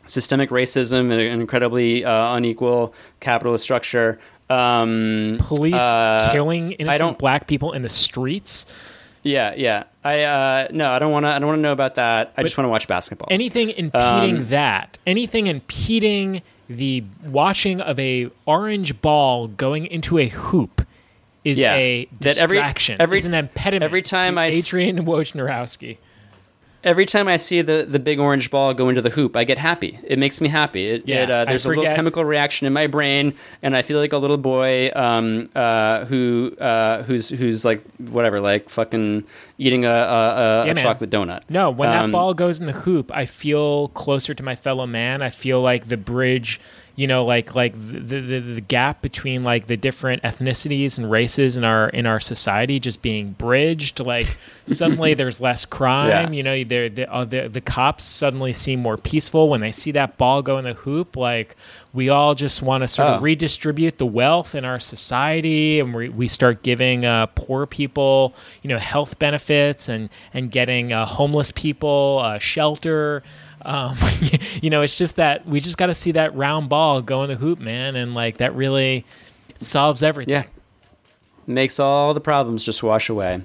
[0.07, 4.19] systemic racism an incredibly uh, unequal capitalist structure.
[4.49, 8.67] Um, Police uh, killing innocent black people in the streets.
[9.23, 9.85] Yeah, yeah.
[10.05, 11.31] I uh, no, I don't want to.
[11.31, 12.33] I don't want to know about that.
[12.37, 13.27] I just want to watch basketball.
[13.31, 20.29] Anything impeding Um, that, anything impeding the watching of a orange ball going into a
[20.29, 20.87] hoop
[21.45, 22.97] is Yeah, a that every- distraction.
[23.01, 23.85] every- is an impediment.
[23.85, 25.99] every time to I Adrian Wojnarowski.
[26.85, 29.59] Every time I see the, the big orange ball go into the hoop, I get
[29.59, 29.99] happy.
[30.05, 30.87] It makes me happy.
[30.87, 33.99] It, Yeah, it, uh, there's a little chemical reaction in my brain, and I feel
[33.99, 39.25] like a little boy um, uh, who uh, who's who's like whatever, like fucking
[39.59, 39.93] eating a, a,
[40.63, 41.43] a, Yeah, chocolate donut.
[41.49, 44.87] No, when Um, that ball goes in the hoop, I feel closer to my fellow
[44.87, 45.23] man.
[45.23, 46.61] I feel like the bridge,
[46.97, 51.57] you know, like like the the, the gap between like the different ethnicities and races
[51.57, 54.01] in our in our society just being bridged.
[54.01, 56.33] Like suddenly there's less crime.
[56.33, 56.37] Yeah.
[56.37, 59.93] You know, the the, uh, the the cops suddenly seem more peaceful when they see
[59.93, 61.17] that ball go in the hoop.
[61.17, 61.55] Like
[61.93, 63.23] we all just want to sort of Oh.
[63.23, 68.69] redistribute the wealth in our society, and we, we start giving uh, poor people, you
[68.69, 73.23] know, health benefits and and getting uh, homeless people uh, shelter.
[73.67, 73.97] Um,
[74.63, 77.29] you know, it's just that we just got to see that round ball go in
[77.29, 79.05] the hoop, man, and like that really
[79.59, 80.33] solves everything.
[80.33, 80.45] Yeah.
[81.47, 83.43] Makes all the problems just wash away.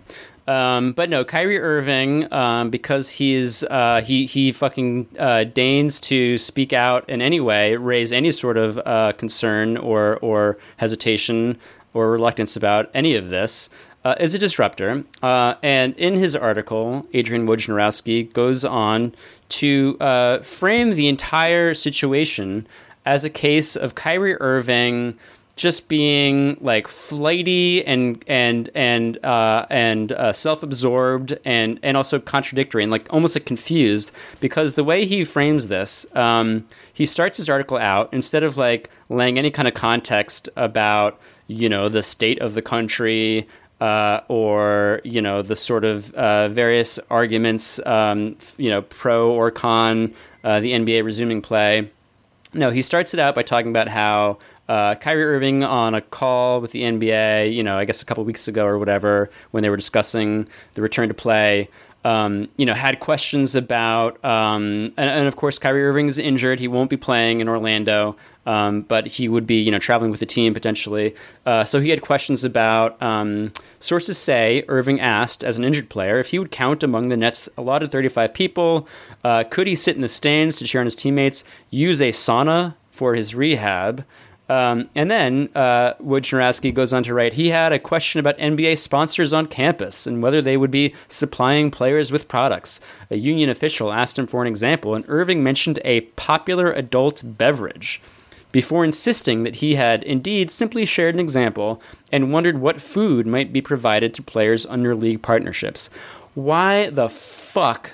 [0.48, 6.38] Um, but no, Kyrie Irving, um, because he's uh, he he fucking uh, deigns to
[6.38, 11.58] speak out in any way, raise any sort of uh, concern or or hesitation
[11.94, 13.70] or reluctance about any of this,
[14.04, 15.04] uh, is a disruptor.
[15.22, 19.14] Uh, and in his article, Adrian Wojnarowski goes on
[19.50, 22.68] to uh, frame the entire situation
[23.06, 25.18] as a case of Kyrie Irving
[25.56, 32.84] just being like flighty and and and uh, and uh, self-absorbed and and also contradictory
[32.84, 37.50] and like almost like confused because the way he frames this, um, he starts his
[37.50, 42.40] article out instead of like laying any kind of context about you know the state
[42.40, 43.48] of the country.
[43.82, 49.52] Uh, or you know the sort of uh, various arguments, um, you know, pro or
[49.52, 50.14] con
[50.44, 51.90] uh, the NBA resuming play.
[52.54, 54.38] No, he starts it out by talking about how
[54.70, 58.24] uh, Kyrie Irving on a call with the NBA, you know, I guess a couple
[58.24, 61.70] weeks ago or whatever, when they were discussing the return to play,
[62.04, 66.60] um, you know, had questions about, um, and, and, of course, Kyrie Irving's injured.
[66.60, 68.16] He won't be playing in Orlando,
[68.46, 71.16] um, but he would be, you know, traveling with the team potentially.
[71.46, 73.02] Uh, so he had questions about.
[73.02, 77.18] Um, sources say Irving asked, as an injured player, if he would count among the
[77.18, 78.88] Nets' allotted 35 people.
[79.24, 81.44] Uh, could he sit in the stands to cheer on his teammates?
[81.70, 84.06] Use a sauna for his rehab?
[84.50, 88.78] Um, and then uh, Wojnarowski goes on to write he had a question about NBA
[88.78, 92.82] sponsors on campus and whether they would be supplying players with products.
[93.10, 98.02] A union official asked him for an example, and Irving mentioned a popular adult beverage
[98.52, 101.82] before insisting that he had indeed simply shared an example
[102.12, 105.90] and wondered what food might be provided to players under league partnerships.
[106.34, 107.92] Why the fuck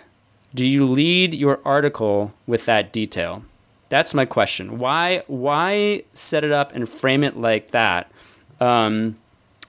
[0.53, 3.43] do you lead your article with that detail?
[3.89, 4.79] That's my question.
[4.79, 8.11] Why why set it up and frame it like that?
[8.59, 9.17] Um,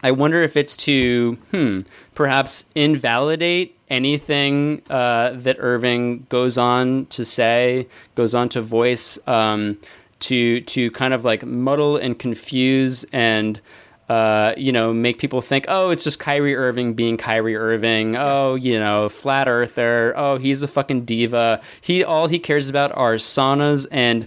[0.03, 1.80] I wonder if it's to hmm
[2.14, 9.78] perhaps invalidate anything uh, that Irving goes on to say, goes on to voice, um,
[10.20, 13.60] to to kind of like muddle and confuse and
[14.08, 18.16] uh, you know, make people think, oh, it's just Kyrie Irving being Kyrie Irving.
[18.16, 20.14] Oh, you know, flat earther.
[20.16, 21.60] Oh, he's a fucking diva.
[21.82, 24.26] He all he cares about are saunas and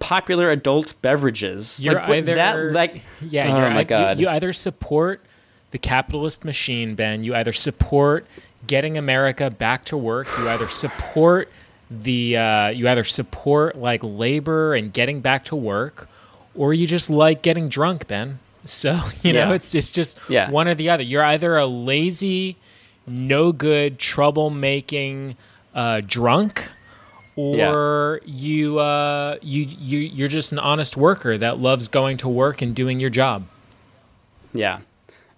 [0.00, 1.80] popular adult beverages.
[1.82, 5.22] You're like, either that, like, yeah, oh you're my god, You, you either support
[5.70, 7.22] the capitalist machine, Ben.
[7.22, 8.26] You either support
[8.66, 10.28] getting America back to work.
[10.38, 11.50] You either support
[11.90, 16.08] the uh, you either support like labor and getting back to work,
[16.54, 18.38] or you just like getting drunk, Ben.
[18.66, 19.54] So you know Yeah.
[19.54, 20.50] it's just just Yeah.
[20.50, 21.04] one or the other.
[21.04, 22.56] You're either a lazy,
[23.06, 25.36] no good, troublemaking
[25.74, 26.70] uh, drunk.
[27.38, 32.62] Or you, uh, you, you, you're just an honest worker that loves going to work
[32.62, 33.44] and doing your job.
[34.54, 34.78] Yeah.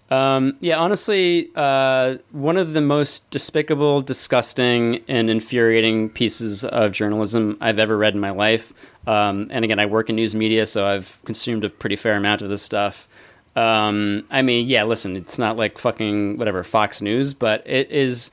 [0.09, 7.57] Um, yeah, honestly, uh, one of the most despicable, disgusting, and infuriating pieces of journalism
[7.61, 8.73] I've ever read in my life.
[9.05, 12.41] Um, and again, I work in news media, so I've consumed a pretty fair amount
[12.41, 13.07] of this stuff.
[13.55, 18.31] Um, I mean, yeah, listen, it's not like fucking whatever Fox News, but it is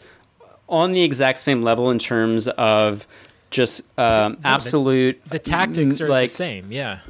[0.68, 3.06] on the exact same level in terms of
[3.50, 5.20] just um, absolute.
[5.30, 6.72] The tactics are like, the same.
[6.72, 7.00] Yeah.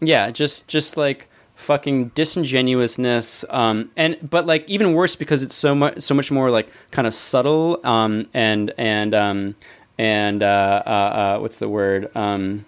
[0.00, 5.74] yeah just just like fucking disingenuousness um and but like even worse because it's so
[5.74, 9.54] much so much more like kind of subtle um and and um
[9.98, 12.64] and uh uh, uh what's the word um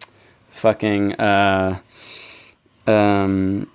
[0.49, 1.79] fucking uh
[2.87, 3.69] um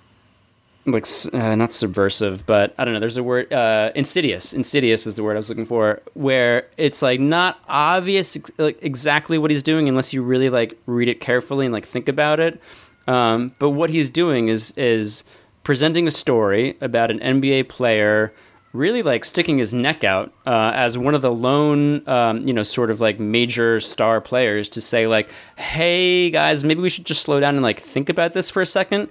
[0.86, 3.00] like uh, not subversive, but I don't know.
[3.00, 4.52] There's a word uh, insidious.
[4.52, 6.02] Insidious is the word I was looking for.
[6.14, 11.08] Where it's like not obvious like exactly what he's doing unless you really like read
[11.08, 12.60] it carefully and like think about it.
[13.06, 15.24] Um, but what he's doing is is
[15.62, 18.32] presenting a story about an NBA player
[18.74, 22.64] really like sticking his neck out uh, as one of the lone, um, you know,
[22.64, 27.22] sort of like major star players to say like, hey guys, maybe we should just
[27.22, 29.08] slow down and like think about this for a second.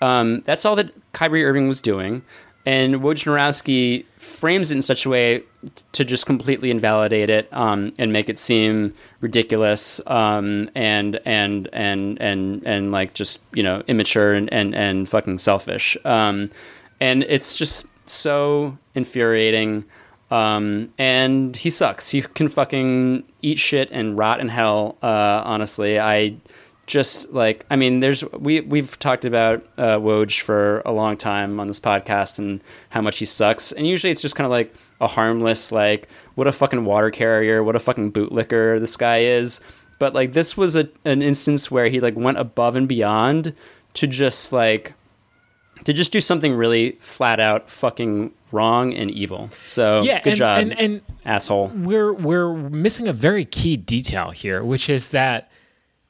[0.00, 2.22] Um, that's all that Kyrie Irving was doing.
[2.64, 5.42] And Wojnarowski frames it in such a way
[5.92, 12.20] to just completely invalidate it um, and make it seem ridiculous um, and and and
[12.20, 15.96] and and like just you know immature and and, and fucking selfish.
[16.04, 16.50] Um,
[17.00, 19.84] and it's just so infuriating.
[20.30, 22.08] Um, and he sucks.
[22.10, 24.96] He can fucking eat shit and rot in hell.
[25.02, 26.36] Uh, honestly, I
[26.86, 31.60] just like I mean, there's we we've talked about uh, Woj for a long time
[31.60, 33.72] on this podcast and how much he sucks.
[33.72, 37.62] And usually it's just kind of like a harmless like what a fucking water carrier,
[37.62, 39.60] what a fucking bootlicker this guy is.
[39.98, 43.54] But like this was a, an instance where he like went above and beyond
[43.94, 44.94] to just like
[45.84, 49.50] to just do something really flat out fucking wrong and evil.
[49.64, 51.68] So Yeah, good and- job, and- and- asshole.
[51.74, 55.50] We're we're missing a very key detail here, which is that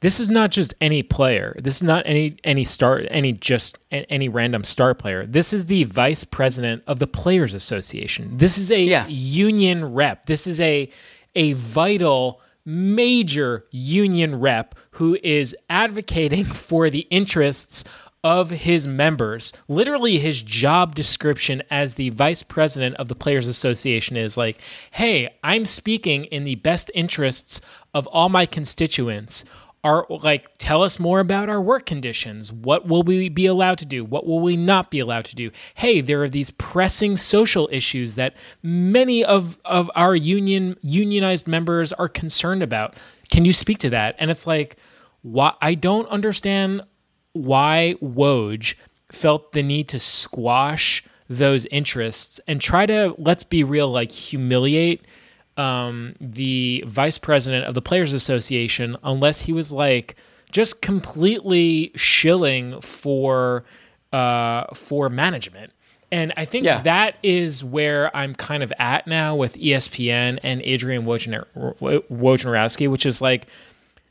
[0.02, 1.56] this is not just any player.
[1.58, 5.24] This is not any any star any just any random star player.
[5.24, 8.36] This is the vice president of the Players Association.
[8.36, 9.06] This is a Yeah.
[9.08, 10.26] union rep.
[10.26, 10.90] This is a
[11.34, 17.84] a vital major union rep who is advocating for the interests
[18.24, 19.52] of his members.
[19.66, 24.58] Literally, his job description as the vice president of the Players Association is like,
[24.92, 27.60] hey, I'm speaking in the best interests
[27.94, 29.44] of all my constituents.
[29.84, 32.52] Our like tell us more about our work conditions.
[32.52, 34.04] What will we be allowed to do?
[34.04, 35.50] What will we not be allowed to do?
[35.74, 41.92] Hey there are these pressing social issues that many of of our union unionized members
[41.92, 42.94] are concerned about.
[43.30, 44.14] Can you speak to that?
[44.18, 44.76] And it's like
[45.22, 46.82] why i don't understand
[47.32, 48.74] why woj
[49.10, 55.02] felt the need to squash those interests and try to let's be real like humiliate
[55.56, 60.16] um, the vice president of the Players Association unless he was like
[60.50, 63.64] just completely shilling for
[64.12, 65.72] uh, for management.
[66.10, 66.82] And I think Yeah.
[66.82, 71.46] that is where I'm kind of at now with ESPN and Adrian Wojnar-
[72.10, 73.46] Wojnarowski, which is like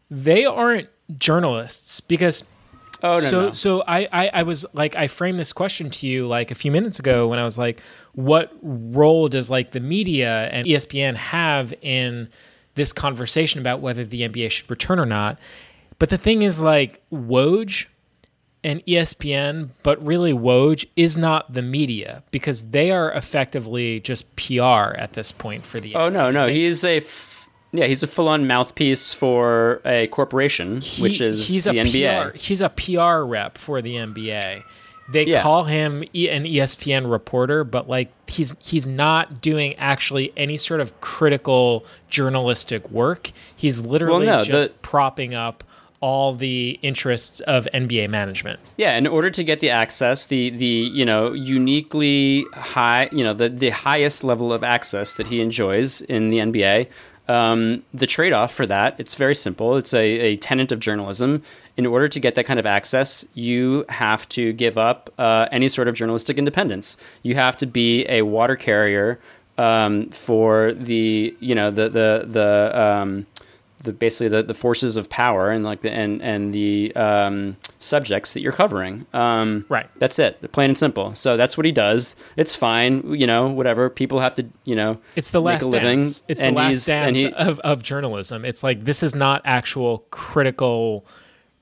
[0.09, 2.43] they aren't journalists because
[3.03, 3.53] Oh no, so no.
[3.53, 6.71] so I, I I was like I framed this question to you like a few
[6.71, 7.81] minutes ago when I was like,
[8.13, 12.27] what role does like the media and ESPN have in
[12.75, 15.37] this conversation about whether the NBA should return or not?
[15.99, 17.85] But the thing is like Woj
[18.63, 24.93] and ESPN, but really Woj is not the media because they are effectively just PR
[24.97, 28.45] at this point for the Oh no, no, he's a f- yeah, he's a full-on
[28.47, 32.31] mouthpiece for a corporation, He- which is he's the a NBA.
[32.33, 34.63] PR, he's a PR rep for the NBA.
[35.09, 35.41] They Yeah.
[35.41, 40.79] call him e- an ESPN reporter, but like he's he's not doing actually any sort
[40.81, 43.31] of critical journalistic work.
[43.55, 45.63] He's literally no, just the- propping up
[45.99, 48.59] all the interests of NBA management.
[48.77, 53.33] Yeah, in order to get the access, the the you know uniquely high, you know
[53.33, 56.87] the the highest level of access that he enjoys in the NBA.
[57.27, 59.77] Um, the trade-off for that, it's very simple.
[59.77, 61.43] It's a, a tenet of journalism.
[61.77, 65.67] In order to get that kind of access, you have to give up uh, any
[65.67, 66.97] sort of journalistic independence.
[67.23, 69.19] You have to be a water carrier
[69.57, 73.25] um, for the you know the the the um,
[73.83, 78.33] the basically the, the forces of power and like the and and the um, subjects
[78.33, 79.05] that you're covering.
[79.13, 79.89] Um, Right.
[79.97, 80.51] That's it.
[80.51, 81.15] Plain and simple.
[81.15, 82.15] So that's what he does.
[82.35, 83.13] It's fine.
[83.13, 83.89] You know, whatever.
[83.89, 84.45] People have to.
[84.65, 84.99] You know.
[85.15, 85.99] It's the make last a living.
[86.01, 86.23] dance.
[86.27, 88.45] It's the last dance he- of, of journalism.
[88.45, 91.05] It's like this is not actual critical.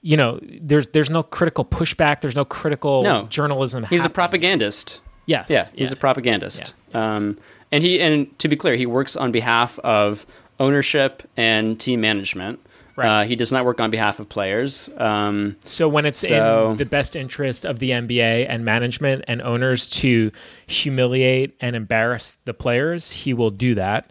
[0.02, 2.22] You know, there's there's no critical pushback.
[2.22, 3.24] There's no critical No.
[3.28, 3.86] journalism.
[3.90, 5.02] He's a propagandist.
[5.26, 5.48] Yes.
[5.50, 6.74] Yeah, he's a propagandist.
[6.94, 7.38] Um,
[7.72, 10.26] and he and to be clear, he works on behalf of
[10.60, 12.60] ownership and team management.
[12.96, 13.22] Right.
[13.22, 14.90] Uh, he does not work on behalf of players.
[14.98, 19.42] Um, So when it's So- in the best interest of the NBA and management and
[19.42, 20.32] owners to
[20.68, 24.10] humiliate and embarrass the players, he will do that.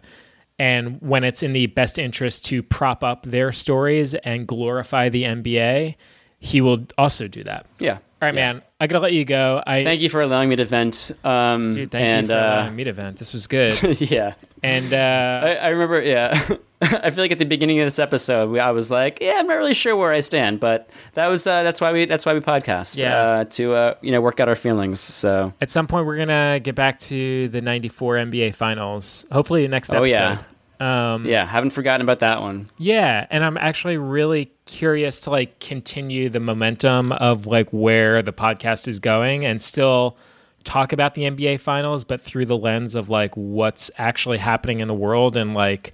[0.59, 5.23] And when it's in the best interest to prop up their stories and glorify the
[5.23, 5.95] NBA,
[6.39, 7.65] he will also do that.
[7.79, 7.99] yeah.
[8.21, 8.61] All right, man.
[8.81, 9.63] I gotta let you go.
[9.65, 11.11] I Thank you for allowing me to vent.
[11.23, 13.17] Um, dude, thank and, you for uh, allowing me to vent.
[13.17, 14.01] This was good.
[14.01, 14.33] yeah.
[14.61, 16.49] and uh, I, I remember, yeah.
[16.81, 19.47] I feel like at the beginning of this episode, we, I was like, "Yeah, I'm
[19.47, 22.33] not really sure where I stand," but that was uh, that's why we that's why
[22.33, 23.17] we podcast, Yeah.
[23.17, 24.99] uh, to uh, you know work out our feelings.
[25.01, 29.25] So, at some point, we're gonna get back to the '94 NBA Finals.
[29.31, 30.03] Hopefully, the next episode.
[30.03, 30.39] oh
[30.79, 32.67] yeah, Um, yeah, haven't forgotten about that one.
[32.77, 38.31] Yeah, and I'm actually really curious to like continue the momentum of like where the
[38.31, 40.15] podcast is going and still
[40.63, 44.87] talk about the NBA finals but through the lens of like what's actually happening in
[44.87, 45.93] the world and like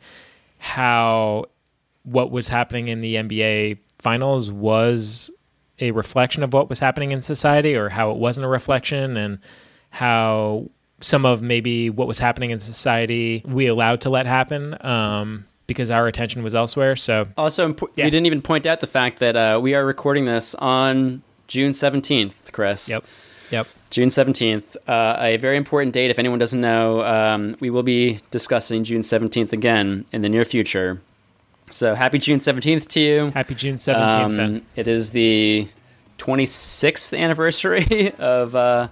[0.57, 1.45] how
[2.03, 5.31] what was happening in the NBA finals was
[5.79, 9.39] a reflection of what was happening in society or how it wasn't a reflection and
[9.89, 10.69] how
[11.01, 15.91] some of maybe what was happening in society we allowed to let happen um, because
[15.91, 16.95] our attention was elsewhere.
[16.95, 18.05] So Also, impo- Yeah.
[18.05, 21.71] we didn't even point out the fact that uh, we are recording this on June
[21.71, 22.87] 17th, Chris.
[22.89, 23.03] Yep.
[23.55, 23.67] Yep.
[23.89, 26.11] June 17th, uh, a very important date.
[26.11, 30.43] If anyone doesn't know, um, we will be discussing June 17th again in the near
[30.43, 31.01] future.
[31.71, 33.31] So happy June 17th to you.
[33.31, 34.65] Happy June 17th, Um, Ben.
[34.75, 35.69] It is the
[36.17, 38.89] 26th anniversary of uh,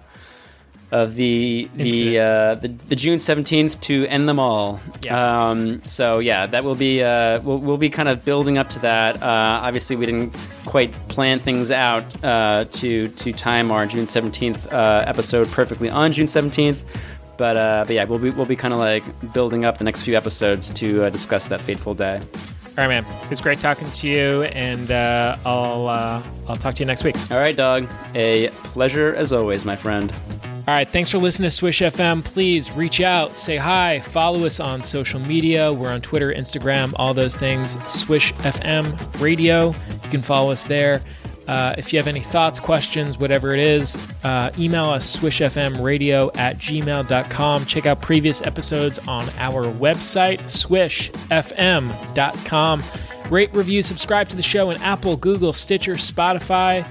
[0.93, 4.79] of the the, uh, the the June 17th to end them all.
[5.03, 5.49] Yeah.
[5.49, 8.79] Um, so yeah, that will be uh, we'll, we'll be kind of building up to
[8.79, 9.21] that.
[9.21, 14.71] Uh, obviously, we didn't quite plan things out uh, to to time our June 17th
[14.71, 16.83] uh, episode perfectly on June 17th.
[17.35, 19.03] But, uh, but yeah, we'll be we'll be kind of like
[19.33, 22.17] building up the next few episodes to uh, discuss that fateful day.
[22.19, 23.05] All right, man.
[23.23, 27.03] It was great talking to you, and uh, I'll uh, I'll talk to you next
[27.03, 27.15] week.
[27.31, 27.87] All right, dog.
[28.13, 30.13] A pleasure as always, my friend.
[30.65, 32.23] All right, thanks for listening to Swish FM.
[32.23, 35.73] Please reach out, say hi, follow us on social media.
[35.73, 37.77] We're on Twitter, Instagram, all those things.
[37.91, 39.75] Swish FM Radio.
[40.03, 41.01] You can follow us there.
[41.49, 46.59] Uh, if you have any thoughts, questions, whatever it is, uh, email us swishfmradio at
[46.59, 47.65] gmail.com.
[47.65, 51.13] Check out previous episodes on our website, swishfm.com.
[53.29, 56.87] Rate, review, subscribe to the show in Apple, Google, Stitcher, Spotify,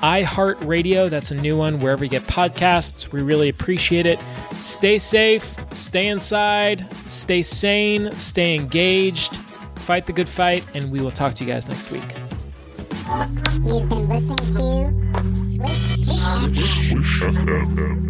[0.00, 1.10] iHeartRadio.
[1.10, 3.12] That's a new one wherever you get podcasts.
[3.12, 4.18] We really appreciate it.
[4.56, 9.36] Stay safe, stay inside, stay sane, stay engaged,
[9.76, 12.02] fight the good fight, and we will talk to you guys next week.
[13.64, 16.06] You've been listening to Swish.
[16.88, 18.00] Swish FM.